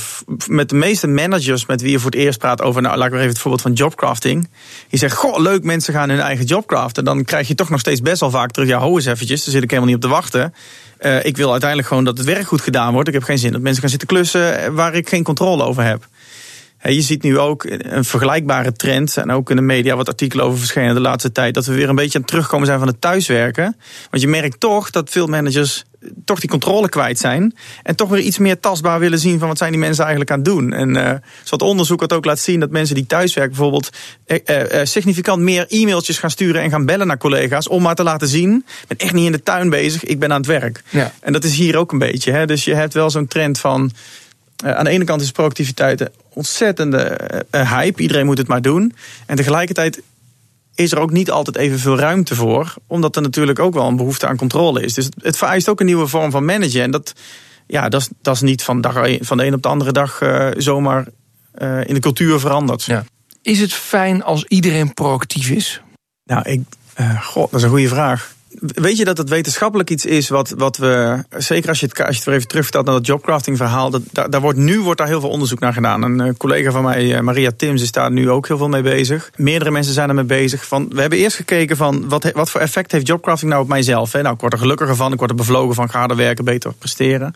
met 0.49 0.69
de 0.69 0.75
meeste 0.75 1.07
managers 1.07 1.67
met 1.67 1.81
wie 1.81 1.91
je 1.91 1.99
voor 1.99 2.11
het 2.11 2.21
eerst 2.21 2.39
praat 2.39 2.63
over, 2.63 2.83
nou, 2.83 2.97
laat 2.97 3.07
ik 3.07 3.13
maar 3.13 3.21
even 3.21 3.33
het 3.33 3.43
voorbeeld 3.43 3.63
van 3.63 3.73
jobcrafting. 3.73 4.49
Je 4.89 4.97
zegt, 4.97 5.17
goh, 5.17 5.39
leuk, 5.39 5.65
mensen 5.65 5.95
gaan 5.95 6.09
hun 6.09 6.21
eigen 6.21 6.45
job 6.45 6.67
craften. 6.67 7.05
Dan 7.05 7.25
krijg 7.25 7.49
je 7.49 7.55
toch 7.55 7.71
nog 7.71 7.81
steeds 7.81 8.01
best 8.01 8.21
wel 8.21 8.31
vaak 8.31 8.51
terug, 8.51 8.69
ja, 8.69 8.79
ho 8.79 8.95
eens 8.95 9.07
eventjes, 9.07 9.45
daar 9.45 9.55
zit 9.55 9.63
ik 9.63 9.71
helemaal 9.71 9.95
niet 9.95 10.05
op 10.05 10.11
te 10.11 10.17
wachten. 10.17 10.55
Eh, 10.99 11.25
ik 11.25 11.37
wil 11.37 11.51
uiteindelijk 11.51 11.89
gewoon 11.89 12.05
dat 12.05 12.19
het 12.19 12.27
werk 12.27 12.47
goed 12.47 12.61
gedaan 12.61 12.93
wordt. 12.93 13.09
Ik 13.09 13.15
heb 13.15 13.23
geen 13.23 13.39
zin 13.39 13.53
dat 13.53 13.61
mensen 13.61 13.81
gaan 13.81 13.91
zitten 13.91 14.09
klussen 14.09 14.59
eh, 14.59 14.69
waar 14.69 14.95
ik 14.95 15.09
geen 15.09 15.23
controle 15.23 15.65
over 15.65 15.85
heb. 15.85 16.09
Je 16.83 17.03
ziet 17.03 17.23
nu 17.23 17.39
ook 17.39 17.65
een 17.69 18.05
vergelijkbare 18.05 18.73
trend, 18.73 19.17
en 19.17 19.31
ook 19.31 19.51
in 19.51 19.57
de 19.57 19.63
media 19.63 19.97
wat 19.97 20.09
artikelen 20.09 20.45
over 20.45 20.59
verschenen 20.59 20.95
de 20.95 21.01
laatste 21.01 21.33
tijd, 21.33 21.55
dat 21.55 21.67
we 21.67 21.75
weer 21.75 21.89
een 21.89 21.95
beetje 21.95 22.15
aan 22.15 22.21
het 22.21 22.31
terugkomen 22.31 22.67
zijn 22.67 22.79
van 22.79 22.89
het 22.89 23.01
thuiswerken. 23.01 23.77
Want 24.11 24.23
je 24.23 24.29
merkt 24.29 24.61
toch 24.61 24.91
dat 24.91 25.11
veel 25.11 25.27
managers 25.27 25.85
toch 26.25 26.41
die 26.41 26.51
controle 26.51 26.89
kwijt 26.89 27.19
zijn. 27.19 27.55
En 27.83 27.97
toch 27.97 28.09
weer 28.09 28.21
iets 28.21 28.39
meer 28.39 28.61
tastbaar 28.61 28.99
willen 28.99 29.19
zien 29.19 29.39
van 29.39 29.49
wat 29.49 29.59
zijn 29.59 29.71
die 29.71 29.81
mensen 29.81 30.05
eigenlijk 30.05 30.33
aan 30.33 30.39
het 30.39 30.47
doen. 30.47 30.73
En 30.73 30.97
eh 30.97 31.15
zoals 31.43 31.63
onderzoek 31.63 32.01
wat 32.01 32.13
ook 32.13 32.25
laat 32.25 32.39
zien 32.39 32.61
dat 32.61 32.71
mensen 32.71 32.95
die 32.95 33.07
thuiswerken 33.07 33.53
bijvoorbeeld 33.53 33.91
eh, 34.27 34.81
eh, 34.81 34.87
significant 34.87 35.43
meer 35.43 35.67
e-mailtjes 35.69 36.19
gaan 36.19 36.31
sturen 36.31 36.63
en 36.63 36.71
gaan 36.71 36.87
bellen 36.87 37.07
naar 37.07 37.19
collega's. 37.19 37.69
Om 37.69 37.83
maar 37.83 37.95
te 37.95 38.03
laten 38.03 38.29
zien, 38.29 38.65
ik 38.81 38.89
ben 38.89 38.99
echt 38.99 39.13
niet 39.13 39.27
in 39.27 39.33
de 39.33 39.43
tuin 39.43 39.71
bezig, 39.71 40.05
ik 40.05 40.19
ben 40.19 40.33
aan 40.33 40.41
het 40.41 40.47
werk. 40.47 40.83
Ja. 40.91 41.13
En 41.21 41.33
dat 41.33 41.45
is 41.45 41.57
hier 41.57 41.77
ook 41.77 41.93
een 41.93 41.99
beetje. 41.99 42.33
Hè? 42.33 42.47
Dus 42.47 42.65
je 42.65 42.75
hebt 42.75 42.95
wel 42.95 43.11
zo'n 43.11 43.27
trend 43.27 43.59
van. 43.59 43.91
aan 44.65 44.85
de 44.85 44.91
ene 44.91 45.05
kant 45.05 45.21
is 45.21 45.31
productiviteit 45.31 46.01
een 46.01 46.09
ontzettende 46.33 47.19
hype. 47.51 48.03
Iedereen 48.03 48.27
moet 48.27 48.39
het 48.39 48.49
maar 48.49 48.63
doen. 48.63 48.95
En 49.27 49.37
tegelijkertijd 49.37 50.03
is 50.75 50.93
er 50.93 50.99
ook 50.99 51.11
niet 51.11 51.31
altijd 51.31 51.57
evenveel 51.57 51.99
ruimte 51.99 52.35
voor. 52.35 52.75
Omdat 52.87 53.17
er 53.17 53.23
natuurlijk 53.23 53.59
ook 53.59 53.75
wel 53.75 53.87
een 53.87 53.97
behoefte 53.97 54.27
aan 54.27 54.37
controle 54.37 54.83
is. 54.83 54.95
Dus 54.95 55.09
het, 55.23 55.37
vereist 55.37 55.69
ook 55.69 55.81
een 55.81 55.87
nieuwe 55.87 56.07
vorm 56.07 56.31
van 56.31 56.45
managen. 56.45 56.83
En 56.83 56.91
dat, 56.91 57.13
ja, 57.67 57.89
dat, 57.89 58.01
is, 58.01 58.09
dat 58.23 58.35
is 58.35 58.41
niet 58.41 58.63
van, 58.63 58.81
dag, 58.81 58.95
van 59.21 59.37
de 59.37 59.47
een 59.47 59.55
op 59.55 59.63
de 59.63 59.69
andere 59.69 59.93
dag 59.93 60.21
eh, 60.21 60.49
zomaar 60.57 61.07
eh, 61.53 61.89
in 61.89 61.95
de 61.95 62.01
cultuur 62.01 62.41
veranderd. 62.41 62.83
Ja. 62.83 63.05
Is 63.43 63.61
het 63.61 63.73
fijn 63.73 64.23
als 64.23 64.45
iedereen 64.45 64.95
proactief 64.95 65.51
is? 65.51 65.81
Nou, 66.25 66.49
ik, 66.49 66.61
eh, 66.95 67.23
god, 67.23 67.51
dat 67.51 67.61
is 67.61 67.63
een 67.63 67.73
goede 67.73 67.89
vraag. 67.89 68.35
Weet 68.61 68.97
je 68.97 69.05
dat 69.05 69.19
het 69.19 69.29
wetenschappelijk 69.29 69.91
iets 69.91 70.07
is 70.07 70.29
wat, 70.29 70.55
wat 70.57 70.77
we. 70.77 71.25
Zeker 71.37 71.69
als 71.69 71.81
je 71.81 71.87
het, 71.87 72.07
als 72.07 72.17
je 72.17 72.25
weer 72.25 72.35
even 72.35 72.49
terugvertelt 72.49 72.87
naar 72.87 72.95
dat 72.95 73.07
jobcrafting 73.07 73.57
verhaal. 73.57 73.91
Dat, 73.91 74.03
daar, 74.13 74.41
wordt, 74.41 74.59
nu 74.59 74.81
wordt 74.81 74.99
daar 74.99 75.09
heel 75.09 75.21
veel 75.21 75.29
onderzoek 75.29 75.59
naar 75.59 75.73
gedaan. 75.73 76.03
Een 76.03 76.21
eh, 76.21 76.35
collega 76.37 76.71
van 76.71 76.83
mij, 76.83 77.15
eh, 77.15 77.21
Maria 77.21 77.51
Tims, 77.57 77.83
is 77.83 77.93
daar 77.93 78.11
nu 78.11 78.31
ook 78.31 78.49
heel 78.49 78.57
veel 78.59 78.69
mee 78.69 78.83
bezig. 78.83 79.31
Meerdere 79.37 79.71
mensen 79.71 79.95
zijn 79.95 80.09
ermee 80.09 80.25
bezig. 80.25 80.67
Van, 80.67 80.89
we 80.89 81.01
hebben 81.01 81.19
eerst 81.19 81.37
gekeken 81.37 81.77
van 81.77 82.09
wat, 82.09 82.33
wat 82.33 82.51
voor 82.51 82.61
effect 82.61 82.93
heeft 82.93 83.07
jobcrafting 83.07 83.51
nou 83.51 83.63
op 83.63 83.69
mijzelf. 83.69 84.13
Hè? 84.13 84.23
Nou, 84.23 84.35
ik 84.35 84.41
word 84.41 84.53
er 84.53 84.59
gelukkiger 84.59 84.97
van, 84.97 85.13
ik 85.13 85.19
word 85.19 85.31
er 85.31 85.37
bevlogen 85.37 85.75
van, 85.75 85.91
ga 85.91 85.99
harder 85.99 86.17
werken, 86.17 86.45
beter 86.45 86.73
presteren. 86.73 87.35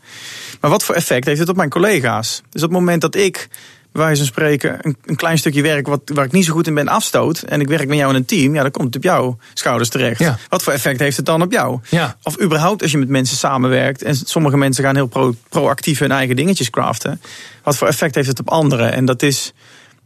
Maar 0.60 0.70
wat 0.70 0.84
voor 0.84 0.94
effect 0.94 1.26
heeft 1.26 1.40
het 1.40 1.48
op 1.48 1.56
mijn 1.56 1.70
collega's? 1.70 2.42
Dus 2.50 2.62
op 2.62 2.68
het 2.68 2.78
moment 2.78 3.00
dat 3.00 3.14
ik 3.14 3.48
wijze 3.96 4.16
van 4.16 4.26
spreken, 4.26 4.78
een, 4.82 4.96
een 5.04 5.16
klein 5.16 5.38
stukje 5.38 5.62
werk 5.62 5.86
wat, 5.86 6.00
waar 6.04 6.24
ik 6.24 6.32
niet 6.32 6.44
zo 6.44 6.52
goed 6.52 6.66
in 6.66 6.74
ben 6.74 6.88
afstoot. 6.88 7.38
En 7.42 7.60
ik 7.60 7.68
werk 7.68 7.88
met 7.88 7.96
jou 7.98 8.10
in 8.10 8.16
een 8.16 8.24
team, 8.24 8.54
ja, 8.54 8.62
dan 8.62 8.70
komt 8.70 8.86
het 8.86 8.96
op 8.96 9.02
jouw 9.02 9.38
schouders 9.54 9.88
terecht. 9.88 10.18
Ja. 10.20 10.38
Wat 10.48 10.62
voor 10.62 10.72
effect 10.72 10.98
heeft 11.00 11.16
het 11.16 11.26
dan 11.26 11.42
op 11.42 11.52
jou? 11.52 11.78
Ja. 11.90 12.16
Of 12.22 12.40
überhaupt 12.40 12.82
als 12.82 12.90
je 12.90 12.98
met 12.98 13.08
mensen 13.08 13.36
samenwerkt. 13.36 14.02
En 14.02 14.16
sommige 14.16 14.56
mensen 14.56 14.84
gaan 14.84 14.94
heel 14.94 15.06
pro, 15.06 15.34
proactief 15.48 15.98
hun 15.98 16.10
eigen 16.12 16.36
dingetjes 16.36 16.70
craften. 16.70 17.20
Wat 17.62 17.76
voor 17.76 17.88
effect 17.88 18.14
heeft 18.14 18.28
het 18.28 18.40
op 18.40 18.48
anderen? 18.48 18.92
En 18.92 19.04
dat 19.04 19.22
is, 19.22 19.52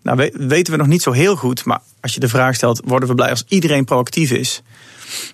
nou, 0.03 0.17
we- 0.17 0.35
weten 0.47 0.73
we 0.73 0.79
nog 0.79 0.89
niet 0.89 1.03
zo 1.03 1.13
heel 1.13 1.37
goed. 1.37 1.65
Maar 1.65 1.81
als 2.01 2.15
je 2.15 2.21
de 2.21 2.29
vraag 2.29 2.55
stelt, 2.55 2.81
worden 2.85 3.09
we 3.09 3.15
blij 3.15 3.31
als 3.31 3.45
iedereen 3.49 3.85
proactief 3.85 4.31
is? 4.31 4.63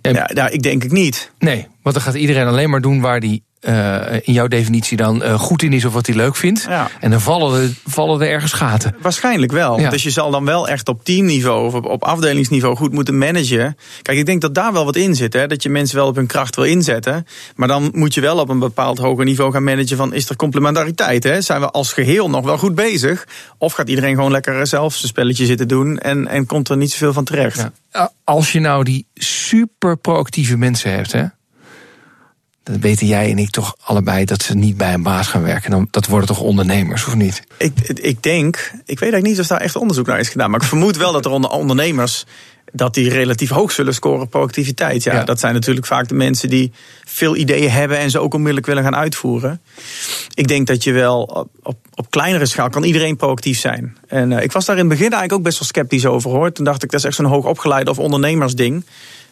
En- 0.02 0.14
Ja, 0.14 0.30
nou, 0.34 0.50
ik 0.50 0.62
denk 0.62 0.82
het 0.82 0.92
niet. 0.92 1.30
Nee, 1.38 1.66
want 1.82 1.94
dan 1.94 2.04
gaat 2.04 2.14
iedereen 2.14 2.46
alleen 2.46 2.70
maar 2.70 2.80
doen 2.80 3.00
waar 3.00 3.20
die 3.20 3.42
eh, 3.60 4.12
in 4.22 4.32
jouw 4.32 4.46
definitie 4.46 4.96
dan 4.96 5.22
eh, 5.22 5.38
goed 5.38 5.62
in 5.62 5.72
is 5.72 5.84
of 5.84 5.92
wat 5.92 6.06
hij 6.06 6.16
leuk 6.16 6.36
vindt. 6.36 6.64
Ja. 6.68 6.90
En 7.00 7.10
dan 7.10 7.20
vallen 7.20 7.62
er, 7.62 7.70
vallen 7.86 8.20
er 8.20 8.28
ergens 8.28 8.52
gaten. 8.52 8.96
Waarschijnlijk 9.00 9.52
wel. 9.52 9.80
Ja. 9.80 9.90
Dus 9.90 10.02
je 10.02 10.10
zal 10.10 10.30
dan 10.30 10.44
wel 10.44 10.68
echt 10.68 10.88
op 10.88 11.04
teamniveau 11.04 11.66
of 11.66 11.74
op, 11.74 11.84
op 11.84 12.04
afdelingsniveau 12.04 12.76
goed 12.76 12.92
moeten 12.92 13.18
managen. 13.18 13.76
Kijk, 14.02 14.18
ik 14.18 14.26
denk 14.26 14.40
dat 14.40 14.54
daar 14.54 14.72
wel 14.72 14.84
wat 14.84 14.96
in 14.96 15.14
zit. 15.14 15.32
Hè? 15.32 15.46
Dat 15.46 15.62
je 15.62 15.68
mensen 15.68 15.96
wel 15.96 16.06
op 16.06 16.16
hun 16.16 16.26
kracht 16.26 16.56
wil 16.56 16.64
inzetten. 16.64 17.26
Maar 17.54 17.68
dan 17.68 17.90
moet 17.92 18.14
je 18.14 18.20
wel 18.20 18.38
op 18.38 18.48
een 18.48 18.58
bepaald 18.58 18.98
hoger 18.98 19.24
niveau 19.24 19.52
gaan 19.52 19.64
managen 19.64 19.96
van 19.96 20.14
is 20.14 20.28
er 20.28 20.36
complementariteit? 20.36 21.24
Hè? 21.24 21.40
Zijn 21.40 21.60
we 21.60 21.70
als 21.70 21.92
geheel 21.92 22.30
nog 22.30 22.44
wel 22.44 22.58
goed 22.58 22.74
bezig? 22.74 23.26
Of 23.58 23.72
gaat 23.72 23.88
iedereen 23.88 24.14
gewoon 24.14 24.30
lekker 24.30 24.66
zelf 24.66 24.94
zijn 24.94 25.08
spelletje 25.08 25.46
zitten 25.46 25.68
doen 25.68 25.98
en, 25.98 26.26
en 26.28 26.46
komt 26.46 26.68
er 26.68 26.76
niet 26.76 26.90
zoveel 26.90 27.12
van 27.12 27.24
terecht? 27.24 27.70
Ja. 27.92 28.12
Als 28.24 28.52
je 28.52 28.60
nou 28.60 28.84
die 28.84 29.06
super 29.14 29.96
proactieve 29.96 30.56
mensen 30.56 30.92
hebt, 30.92 31.12
hè, 31.12 31.24
dan 32.66 32.80
weten 32.80 33.06
jij 33.06 33.30
en 33.30 33.38
ik 33.38 33.50
toch 33.50 33.76
allebei 33.84 34.24
dat 34.24 34.42
ze 34.42 34.54
niet 34.54 34.76
bij 34.76 34.94
een 34.94 35.02
baas 35.02 35.26
gaan 35.26 35.42
werken. 35.42 35.70
Dan, 35.70 35.88
dat 35.90 36.06
worden 36.06 36.28
toch 36.28 36.40
ondernemers, 36.40 37.06
of 37.06 37.14
niet? 37.14 37.42
Ik, 37.58 37.72
ik 37.88 38.22
denk, 38.22 38.56
ik 38.72 38.98
weet 38.98 39.12
eigenlijk 39.12 39.26
niet 39.26 39.40
of 39.40 39.46
daar 39.46 39.60
echt 39.60 39.76
onderzoek 39.76 40.06
naar 40.06 40.18
is 40.18 40.28
gedaan. 40.28 40.50
Maar 40.50 40.60
ik 40.60 40.66
vermoed 40.66 40.96
wel 40.96 41.12
dat 41.12 41.24
er 41.24 41.30
onder 41.30 41.50
ondernemers. 41.50 42.24
dat 42.72 42.94
die 42.94 43.08
relatief 43.10 43.50
hoog 43.50 43.72
zullen 43.72 43.94
scoren 43.94 44.20
op 44.20 44.30
proactiviteit. 44.30 45.02
Ja, 45.02 45.12
Ja. 45.14 45.24
dat 45.24 45.40
zijn 45.40 45.54
natuurlijk 45.54 45.86
vaak 45.86 46.08
de 46.08 46.14
mensen 46.14 46.48
die 46.48 46.72
veel 47.04 47.36
ideeën 47.36 47.70
hebben 47.70 47.98
en 47.98 48.10
ze 48.10 48.18
ook 48.18 48.32
onmiddellijk 48.34 48.66
willen 48.66 48.82
gaan 48.82 48.96
uitvoeren. 48.96 49.60
Ik 50.34 50.48
denk 50.48 50.66
dat 50.66 50.84
je 50.84 50.92
wel 50.92 51.22
op, 51.22 51.48
op, 51.62 51.76
op 51.94 52.10
kleinere 52.10 52.46
schaal 52.46 52.68
kan 52.70 52.82
iedereen 52.84 53.16
proactief 53.16 53.58
zijn. 53.58 53.96
En 54.08 54.32
eh, 54.32 54.44
ik 54.44 54.52
was 54.52 54.64
daar 54.64 54.76
in 54.76 54.80
het 54.80 54.90
begin 54.90 55.10
eigenlijk 55.10 55.32
ook 55.38 55.42
best 55.42 55.58
wel 55.58 55.68
sceptisch 55.68 56.06
over 56.06 56.30
hoor. 56.30 56.52
Toen 56.52 56.64
dacht 56.64 56.82
ik, 56.82 56.90
dat 56.90 57.00
is 57.00 57.06
echt 57.06 57.16
zo'n 57.16 57.24
hoog 57.26 57.44
opgeleide 57.44 57.90
of 57.90 57.98
ondernemersding. 57.98 58.84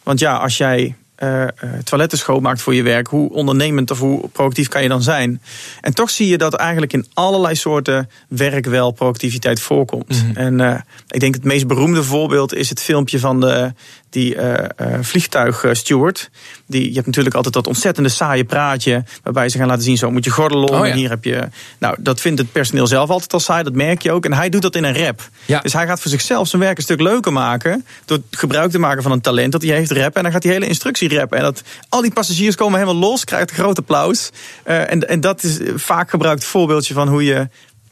Want 0.03 0.19
ja, 0.19 0.37
als 0.37 0.57
jij 0.57 0.95
eh, 1.15 1.43
eh, 1.43 1.49
toiletten 1.85 2.19
schoonmaakt 2.19 2.63
voor 2.63 2.75
je 2.75 2.83
werk, 2.83 3.07
hoe 3.07 3.31
ondernemend 3.31 3.91
of 3.91 3.99
hoe 3.99 4.29
proactief 4.29 4.69
kan 4.69 4.83
je 4.83 4.89
dan 4.89 5.03
zijn? 5.03 5.43
En 5.81 5.95
toch 5.95 6.11
zie 6.11 6.29
je 6.29 6.39
dat 6.39 6.55
eigenlijk 6.55 6.93
in 6.93 7.07
allerlei 7.15 7.55
soorten 7.55 8.11
werk 8.29 8.67
wel 8.67 8.91
proactiviteit 8.91 9.61
voorkomt. 9.61 10.25
En 10.35 10.61
eh, 10.61 10.81
ik 11.09 11.21
denk 11.21 11.35
het 11.35 11.45
meest 11.45 11.67
beroemde 11.67 12.03
voorbeeld 12.03 12.55
is 12.55 12.69
het 12.69 12.81
filmpje 12.81 13.19
van 13.19 13.41
de, 13.41 13.73
die 14.15 14.35
eh 14.35 14.65
eh 14.77 14.99
vliegtuigsteward. 15.01 16.31
Die, 16.67 16.89
je 16.89 16.95
hebt 16.95 17.07
natuurlijk 17.07 17.35
altijd 17.35 17.55
dat 17.55 17.67
ontzettende 17.67 18.09
saaie 18.09 18.45
praatje. 18.45 19.05
waarbij 19.23 19.49
ze 19.49 19.59
gaan 19.59 19.67
laten 19.67 19.83
zien: 19.83 19.97
zo 19.97 20.11
moet 20.11 20.25
je 20.25 20.31
gordel 20.31 20.65
om. 20.65 20.79
Oh 20.79 20.87
ja. 20.87 20.93
En 20.93 20.99
hier 20.99 21.09
heb 21.09 21.25
je. 21.25 21.49
Nou, 21.79 21.97
dat 21.99 22.21
vindt 22.21 22.39
het 22.41 22.53
personeel 22.53 22.87
zelf 22.87 23.11
altijd 23.11 23.33
al 23.33 23.41
saai, 23.41 23.63
dat 23.63 23.73
merk 23.73 24.03
je 24.03 24.13
ook. 24.13 24.25
En 24.25 24.33
hij 24.33 24.49
doet 24.49 24.63
dat 24.63 24.77
in 24.77 24.85
een 24.85 24.97
rap. 24.97 25.29
Ja. 25.45 25.61
Dus 25.61 25.73
hij 25.73 25.87
gaat 25.87 26.01
voor 26.01 26.11
zichzelf 26.11 26.49
zijn 26.49 26.63
werk 26.63 26.77
een 26.77 26.83
stuk 26.83 27.01
leuker 27.01 27.33
maken. 27.33 27.85
door 28.05 28.19
gebruik 28.31 28.71
te 28.71 28.79
maken 28.79 29.03
van 29.03 29.13
een 29.13 29.21
talent 29.21 29.53
dat 29.53 29.63
hij 29.63 29.71
heeft 29.71 29.91
rappen. 29.91 30.15
En 30.15 30.23
dan 30.23 30.33
gaat 30.33 30.43
die 30.43 30.51
hele 30.51 30.67
instructie 30.67 31.19
rappen. 31.19 31.39
En 31.39 31.45
dat, 31.45 31.63
al 31.89 32.03
die 32.03 32.13
passagiers 32.13 32.55
komen 32.55 32.79
helemaal 32.79 33.01
los, 33.11 33.25
krijgt 33.25 33.51
een 33.51 33.57
groot 33.57 33.79
applaus. 33.79 34.31
Eh, 34.65 34.91
en, 34.91 35.09
en 35.09 35.21
dat 35.21 35.43
is 35.43 35.59
vaak 35.75 36.11
gebruikt 36.11 36.45
voorbeeldje 36.45 36.95
van 36.95 37.09
hoe 37.09 37.25
je 37.25 37.49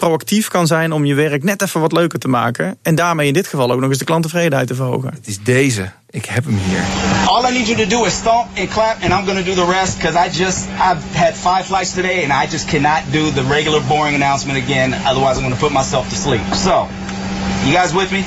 proactief 0.06 0.48
kan 0.48 0.66
zijn 0.66 0.92
om 0.92 1.04
je 1.04 1.14
werk 1.14 1.44
net 1.44 1.62
even 1.62 1.80
wat 1.80 1.92
leuker 1.92 2.18
te 2.18 2.28
maken. 2.28 2.76
En 2.82 2.94
daarmee 2.94 3.26
in 3.26 3.32
dit 3.32 3.46
geval 3.46 3.72
ook 3.72 3.80
nog 3.80 3.88
eens 3.88 3.98
de 3.98 4.04
klanttevredenheid 4.04 4.66
te 4.66 4.74
verhogen. 4.74 5.10
Het 5.14 5.26
is 5.26 5.38
deze. 5.42 5.90
Ik 6.10 6.24
heb 6.24 6.44
hem 6.44 6.58
hier. 6.58 6.82
All 7.26 7.50
I 7.50 7.52
need 7.52 7.66
you 7.66 7.88
to 7.88 7.96
do 7.96 8.04
is 8.04 8.12
stomp 8.12 8.46
and 8.58 8.68
clap, 8.68 8.96
and 9.02 9.12
I'm 9.12 9.26
gonna 9.26 9.42
do 9.42 9.54
the 9.54 9.70
rest 9.70 9.98
because 9.98 10.26
I 10.26 10.42
just 10.42 10.58
I've 10.58 11.02
had 11.24 11.34
five 11.34 11.64
flights 11.64 11.92
today, 11.92 12.24
and 12.24 12.44
I 12.44 12.52
just 12.52 12.66
cannot 12.66 13.00
do 13.10 13.32
the 13.32 13.42
regular 13.48 13.82
boring 13.88 14.14
announcement 14.22 14.58
again. 14.64 14.94
Otherwise, 15.04 15.36
I'm 15.36 15.42
gonna 15.42 15.60
put 15.66 15.72
myself 15.72 16.08
to 16.08 16.16
sleep. 16.16 16.54
So, 16.54 16.86
you 17.64 17.72
guys 17.72 17.92
with 17.92 18.10
me? 18.10 18.24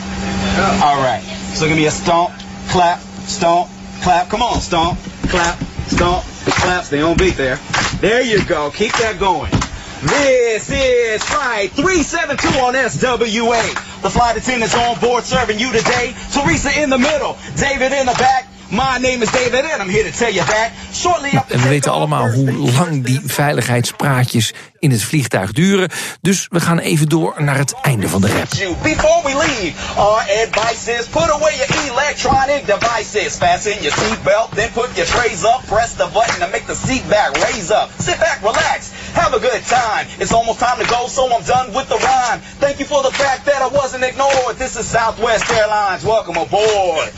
All 0.81 1.01
right. 1.09 1.23
So 1.53 1.67
give 1.67 1.77
me 1.77 1.87
a 1.87 1.91
stomp, 1.91 2.29
clap, 2.67 2.99
stomp, 3.27 3.67
clap. 4.01 4.29
Come 4.29 4.43
on, 4.43 4.61
stomp, 4.61 4.97
clap, 5.29 5.57
stomp, 5.87 6.23
clap. 6.61 6.83
Stay 6.83 7.01
on 7.01 7.15
beat 7.17 7.35
there. 7.35 7.57
There 7.99 8.23
you 8.23 8.45
go. 8.45 8.71
Keep 8.71 8.93
that 8.97 9.19
going. 9.19 9.64
This 10.05 10.69
is 10.69 11.23
flight 11.23 11.71
372 11.71 12.59
on 12.59 12.75
SWA. 12.75 14.01
The 14.03 14.09
flight 14.11 14.37
attendants 14.37 14.75
on 14.75 14.99
board 14.99 15.23
serving 15.23 15.57
you 15.57 15.71
today. 15.71 16.13
Teresa 16.31 16.79
in 16.79 16.91
the 16.91 16.99
middle, 16.99 17.35
David 17.57 17.91
in 17.91 18.05
the 18.05 18.13
back. 18.13 18.45
My 18.69 18.97
name 18.97 19.21
is 19.21 19.31
David 19.31 19.65
and 19.65 19.81
I'm 19.81 19.89
here 19.89 20.03
to 20.03 20.11
tell 20.11 20.31
you 20.31 20.41
that 20.41 20.71
shortly 20.91 21.29
after 21.31 21.55
En 21.55 21.61
we 21.61 21.67
weten 21.67 21.91
allemaal 21.91 22.31
hoe 22.31 22.51
lang 22.51 23.05
die 23.05 23.21
veiligheidspraatjes 23.25 24.53
in 24.79 24.91
het 24.91 25.03
vliegtuig 25.03 25.51
duren. 25.51 25.89
Dus 26.21 26.47
we 26.49 26.59
gaan 26.59 26.79
even 26.79 27.09
door 27.09 27.33
naar 27.37 27.57
het 27.57 27.73
einde 27.81 28.09
van 28.09 28.21
de 28.21 28.27
rap. 28.27 28.49
Before 28.83 29.21
we 29.23 29.35
leave, 29.35 29.99
our 29.99 30.19
advice 30.19 30.97
is 30.99 31.05
put 31.05 31.29
away 31.29 31.55
your 31.55 31.91
electronic 31.91 32.65
devices. 32.65 33.35
Fasten 33.35 33.81
your 33.81 33.97
seatbelt, 33.97 34.55
then 34.55 34.71
put 34.71 34.89
your 34.93 35.09
trays 35.09 35.43
up. 35.43 35.61
Press 35.65 35.93
the 35.95 36.07
button 36.13 36.39
to 36.39 36.47
make 36.51 36.65
the 36.65 36.75
seat 36.87 37.07
back 37.09 37.37
raise 37.37 37.71
up. 37.73 37.89
Sit 37.99 38.19
back, 38.19 38.39
relax, 38.41 38.89
have 39.15 39.33
a 39.33 39.39
good 39.39 39.63
time. 39.63 40.07
It's 40.19 40.33
almost 40.33 40.59
time 40.59 40.77
to 40.79 40.85
go, 40.89 41.07
so 41.07 41.33
I'm 41.33 41.43
done 41.43 41.73
with 41.73 41.89
the 41.89 41.97
rhyme. 41.97 42.39
Thank 42.59 42.79
you 42.79 42.85
for 42.85 43.01
the 43.01 43.11
fact 43.11 43.45
that 43.45 43.61
I 43.61 43.67
wasn't 43.67 44.03
ignored. 44.03 44.57
This 44.57 44.75
is 44.75 44.85
Southwest 44.85 45.49
Airlines. 45.51 46.03
Welcome 46.03 46.37
aboard. 46.37 47.11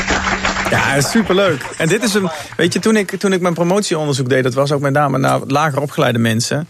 Ja, 0.70 1.00
superleuk. 1.00 1.66
En 1.78 1.88
dit 1.88 2.02
is 2.02 2.14
een. 2.14 2.30
Weet 2.56 2.72
je, 2.72 2.78
toen 2.78 2.96
ik, 2.96 3.18
toen 3.18 3.32
ik 3.32 3.40
mijn 3.40 3.54
promotieonderzoek 3.54 4.28
deed, 4.28 4.42
dat 4.42 4.54
was 4.54 4.72
ook 4.72 4.80
met 4.80 4.92
name 4.92 5.18
naar 5.18 5.40
lager 5.46 5.80
opgeleide 5.80 6.18
mensen. 6.18 6.68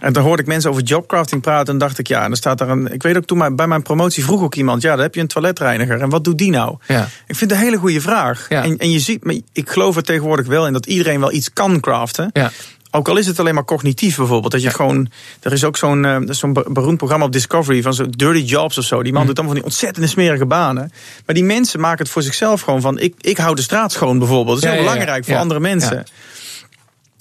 En 0.00 0.12
toen 0.12 0.22
hoorde 0.22 0.42
ik 0.42 0.48
mensen 0.48 0.70
over 0.70 0.82
jobcrafting 0.82 1.42
praten. 1.42 1.72
En 1.72 1.78
dacht 1.78 1.98
ik, 1.98 2.06
ja, 2.06 2.20
en 2.20 2.26
dan 2.26 2.36
staat 2.36 2.60
er 2.60 2.68
een. 2.68 2.92
Ik 2.92 3.02
weet 3.02 3.16
ook 3.16 3.24
toen 3.24 3.56
bij 3.56 3.66
mijn 3.66 3.82
promotie 3.82 4.24
vroeg 4.24 4.42
ook 4.42 4.54
iemand, 4.54 4.82
ja, 4.82 4.94
dan 4.94 5.02
heb 5.02 5.14
je 5.14 5.20
een 5.20 5.26
toiletreiniger. 5.26 6.00
En 6.00 6.08
wat 6.08 6.24
doet 6.24 6.38
die 6.38 6.50
nou? 6.50 6.76
Ja. 6.86 7.02
Ik 7.26 7.36
vind 7.36 7.50
het 7.50 7.50
een 7.50 7.66
hele 7.66 7.76
goede 7.76 8.00
vraag. 8.00 8.46
Ja. 8.48 8.64
En, 8.64 8.78
en 8.78 8.90
je 8.90 8.98
ziet, 8.98 9.24
maar 9.24 9.36
ik 9.52 9.70
geloof 9.70 9.96
er 9.96 10.02
tegenwoordig 10.02 10.46
wel 10.46 10.66
in 10.66 10.72
dat 10.72 10.86
iedereen 10.86 11.20
wel 11.20 11.32
iets 11.32 11.52
kan 11.52 11.80
craften. 11.80 12.30
Ja. 12.32 12.50
Ook 12.90 13.08
al 13.08 13.16
is 13.16 13.26
het 13.26 13.38
alleen 13.40 13.54
maar 13.54 13.64
cognitief 13.64 14.16
bijvoorbeeld. 14.16 14.52
Dat 14.52 14.62
je 14.62 14.70
gewoon. 14.70 15.10
Er 15.40 15.52
is 15.52 15.64
ook 15.64 15.76
zo'n 15.76 16.04
eh, 16.04 16.16
zo'n 16.24 16.52
be- 16.52 16.64
beroemd 16.68 16.96
programma 16.96 17.24
op 17.24 17.32
Discovery 17.32 17.82
van 17.82 17.94
zo'n 17.94 18.10
Dirty 18.16 18.38
Jobs 18.40 18.78
of 18.78 18.84
zo. 18.84 19.02
Die 19.02 19.12
man 19.12 19.26
doet 19.26 19.38
allemaal 19.38 19.54
van 19.54 19.62
die 19.64 19.72
ontzettende 19.72 20.08
smerige 20.08 20.46
banen. 20.46 20.92
Maar 21.26 21.34
die 21.34 21.44
mensen 21.44 21.80
maken 21.80 21.98
het 21.98 22.08
voor 22.12 22.22
zichzelf 22.22 22.60
gewoon 22.60 22.80
van. 22.80 22.98
Ik, 22.98 23.14
ik 23.20 23.36
hou 23.38 23.54
de 23.54 23.62
straat 23.62 23.92
schoon 23.92 24.18
bijvoorbeeld. 24.18 24.60
Dat 24.60 24.64
is 24.64 24.70
Ja, 24.70 24.74
heel 24.74 24.84
ja, 24.84 24.90
belangrijk 24.90 25.24
voor 25.24 25.36
andere 25.36 25.60
mensen. 25.60 26.04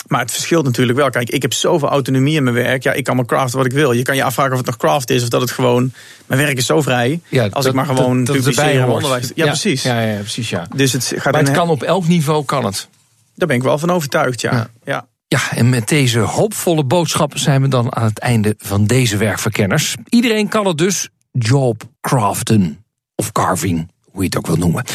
Maar 0.08 0.20
het 0.20 0.32
verschilt 0.32 0.66
natuurlijk 0.66 0.98
wel. 0.98 1.10
Kijk, 1.10 1.30
ik 1.30 1.42
heb 1.42 1.54
zoveel 1.54 1.90
autonomie 1.90 2.36
in 2.36 2.44
mijn 2.44 2.56
werk. 2.56 2.84
Ja, 2.84 2.94
ik 2.94 3.04
kan 3.04 3.16
maar 3.16 3.26
craften 3.26 3.58
wat 3.58 3.66
ik 3.66 3.72
wil. 3.72 3.92
Je 3.92 4.02
kan 4.02 4.16
je 4.16 4.24
afvragen 4.24 4.52
of 4.52 4.58
het 4.58 4.68
nog 4.68 4.78
craft 4.78 5.10
is 5.10 5.24
of 5.24 5.30
dat 5.30 5.42
het 5.42 5.52
gewoon. 5.52 5.92
Mijn 6.26 6.42
werk 6.42 6.58
is 6.58 6.66
zo 6.66 6.82
vrij. 6.82 7.22
Ja, 7.30 7.44
als 7.44 7.52
dat- 7.54 7.66
ik 7.66 7.74
maar 7.74 7.86
gewoon 7.86 8.24
dat, 8.24 8.36
publiceer 8.36 8.88
onderwijs. 8.88 9.32
Ja, 9.36 9.46
precies. 9.46 9.84
Ja, 9.84 10.00
ja, 10.02 10.18
precies, 10.20 10.50
ja. 10.50 10.68
Dus 10.76 10.92
het 10.92 11.14
gaat 11.18 11.34
Maar 11.34 11.42
het 11.44 11.52
kan 11.52 11.70
op 11.70 11.84
elk 11.84 12.08
niveau, 12.08 12.46
kan 12.46 12.66
het. 12.66 12.88
Daar 13.36 13.48
ben 13.48 13.58
ik 13.58 13.64
wel 13.64 13.78
van 13.78 13.92
overtuigd, 13.92 14.42
ja. 14.42 14.70
Ja. 14.86 15.06
Ja. 15.28 15.52
En 15.52 15.70
met 15.70 15.88
deze 15.88 16.20
hoopvolle 16.20 16.84
boodschap 16.84 17.38
zijn 17.38 17.62
we 17.62 17.68
dan 17.68 17.96
aan 17.96 18.06
het 18.06 18.20
einde 18.20 18.56
van 18.58 18.86
deze 18.86 19.18
werkverkenners. 19.18 19.96
Iedereen 20.10 20.48
kan 20.48 20.68
het 20.68 20.78
dus 20.78 21.10
jobcraften 21.32 22.86
of 23.16 23.32
carving, 23.32 23.92
hoe 24.12 24.22
je 24.22 24.26
het 24.26 24.38
ook 24.38 24.48
wil 24.48 24.56
noemen. 24.56 24.86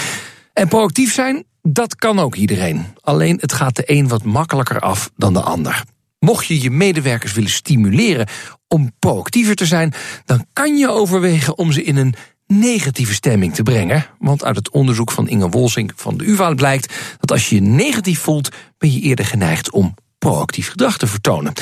En 0.53 0.69
proactief 0.69 1.13
zijn, 1.13 1.45
dat 1.63 1.97
kan 1.97 2.19
ook 2.19 2.35
iedereen. 2.35 2.87
Alleen 3.01 3.39
het 3.41 3.53
gaat 3.53 3.77
de 3.77 3.83
een 3.87 4.09
wat 4.09 4.25
makkelijker 4.25 4.81
af 4.81 5.11
dan 5.17 5.33
de 5.33 5.41
ander. 5.41 5.85
Mocht 6.19 6.47
je 6.47 6.61
je 6.61 6.71
medewerkers 6.71 7.33
willen 7.33 7.51
stimuleren 7.51 8.27
om 8.69 8.93
proactiever 8.99 9.55
te 9.55 9.67
zijn, 9.67 9.95
dan 10.25 10.47
kan 10.53 10.77
je 10.77 10.91
overwegen 10.91 11.59
om 11.59 11.73
ze 11.73 11.83
in 11.83 11.97
een 11.97 12.15
negatieve 12.47 13.15
stemming 13.15 13.55
te 13.55 13.63
brengen. 13.63 14.07
Want 14.19 14.45
uit 14.45 14.57
het 14.57 14.71
onderzoek 14.71 15.11
van 15.11 15.29
Inge 15.29 15.49
Wolsink 15.49 15.93
van 15.97 16.17
de 16.17 16.29
UvA 16.29 16.55
blijkt 16.55 16.95
dat 17.19 17.31
als 17.31 17.49
je 17.49 17.55
je 17.55 17.61
negatief 17.61 18.21
voelt, 18.21 18.49
ben 18.79 18.93
je 18.93 19.01
eerder 19.01 19.25
geneigd 19.25 19.71
om 19.71 19.95
proactief 20.23 20.69
gedrag 20.69 20.99
te 20.99 21.07
vertonen. 21.07 21.53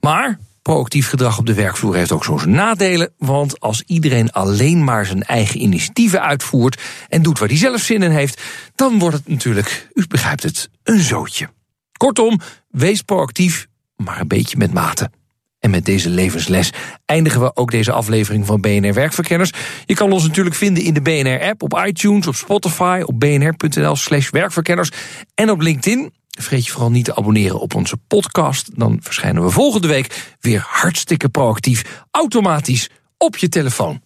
Maar 0.00 0.38
proactief 0.62 1.08
gedrag 1.08 1.38
op 1.38 1.46
de 1.46 1.54
werkvloer 1.54 1.94
heeft 1.94 2.12
ook 2.12 2.24
zo 2.24 2.40
nadelen. 2.44 3.12
Want 3.18 3.60
als 3.60 3.82
iedereen 3.86 4.30
alleen 4.32 4.84
maar 4.84 5.06
zijn 5.06 5.22
eigen 5.22 5.62
initiatieven 5.62 6.22
uitvoert 6.22 6.82
en 7.08 7.22
doet 7.22 7.38
waar 7.38 7.48
hij 7.48 7.56
zelf 7.56 7.80
zin 7.80 8.02
in 8.02 8.10
heeft, 8.10 8.42
dan 8.74 8.98
wordt 8.98 9.16
het 9.16 9.28
natuurlijk, 9.28 9.88
u 9.94 10.06
begrijpt 10.08 10.42
het, 10.42 10.70
een 10.82 11.00
zootje. 11.00 11.48
Kortom, 11.96 12.40
wees 12.68 13.02
proactief, 13.02 13.66
maar 13.96 14.20
een 14.20 14.28
beetje 14.28 14.56
met 14.56 14.72
mate. 14.72 15.10
En 15.58 15.70
met 15.70 15.84
deze 15.84 16.08
levensles 16.08 16.72
eindigen 17.04 17.40
we 17.40 17.56
ook 17.56 17.70
deze 17.70 17.92
aflevering 17.92 18.46
van 18.46 18.60
BNR 18.60 18.94
Werkverkenners. 18.94 19.52
Je 19.84 19.94
kan 19.94 20.12
ons 20.12 20.22
natuurlijk 20.22 20.56
vinden 20.56 20.82
in 20.82 20.94
de 20.94 21.02
BNR-app, 21.02 21.62
op 21.62 21.82
iTunes, 21.86 22.26
op 22.26 22.34
Spotify, 22.34 23.02
op 23.04 23.20
bnr.nl 23.20 23.96
slash 23.96 24.30
werkverkenners 24.30 24.90
en 25.34 25.50
op 25.50 25.60
LinkedIn. 25.60 26.12
Vergeet 26.42 26.64
je 26.64 26.70
vooral 26.72 26.90
niet 26.90 27.04
te 27.04 27.16
abonneren 27.16 27.60
op 27.60 27.74
onze 27.74 27.96
podcast. 27.96 28.78
Dan 28.78 28.98
verschijnen 29.02 29.42
we 29.42 29.50
volgende 29.50 29.88
week 29.88 30.36
weer 30.40 30.64
hartstikke 30.68 31.28
proactief, 31.28 32.04
automatisch 32.10 32.88
op 33.16 33.36
je 33.36 33.48
telefoon. 33.48 34.00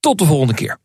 Tot 0.00 0.18
de 0.18 0.24
volgende 0.24 0.54
keer. 0.54 0.78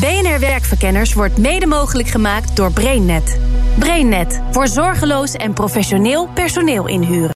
BNR 0.00 0.40
Werkverkenners 0.40 1.12
wordt 1.12 1.38
mede 1.38 1.66
mogelijk 1.66 2.08
gemaakt 2.08 2.56
door 2.56 2.72
BrainNet. 2.72 3.40
BrainNet 3.78 4.40
voor 4.50 4.68
zorgeloos 4.68 5.32
en 5.32 5.52
professioneel 5.52 6.28
personeel 6.28 6.86
inhuren. 6.86 7.35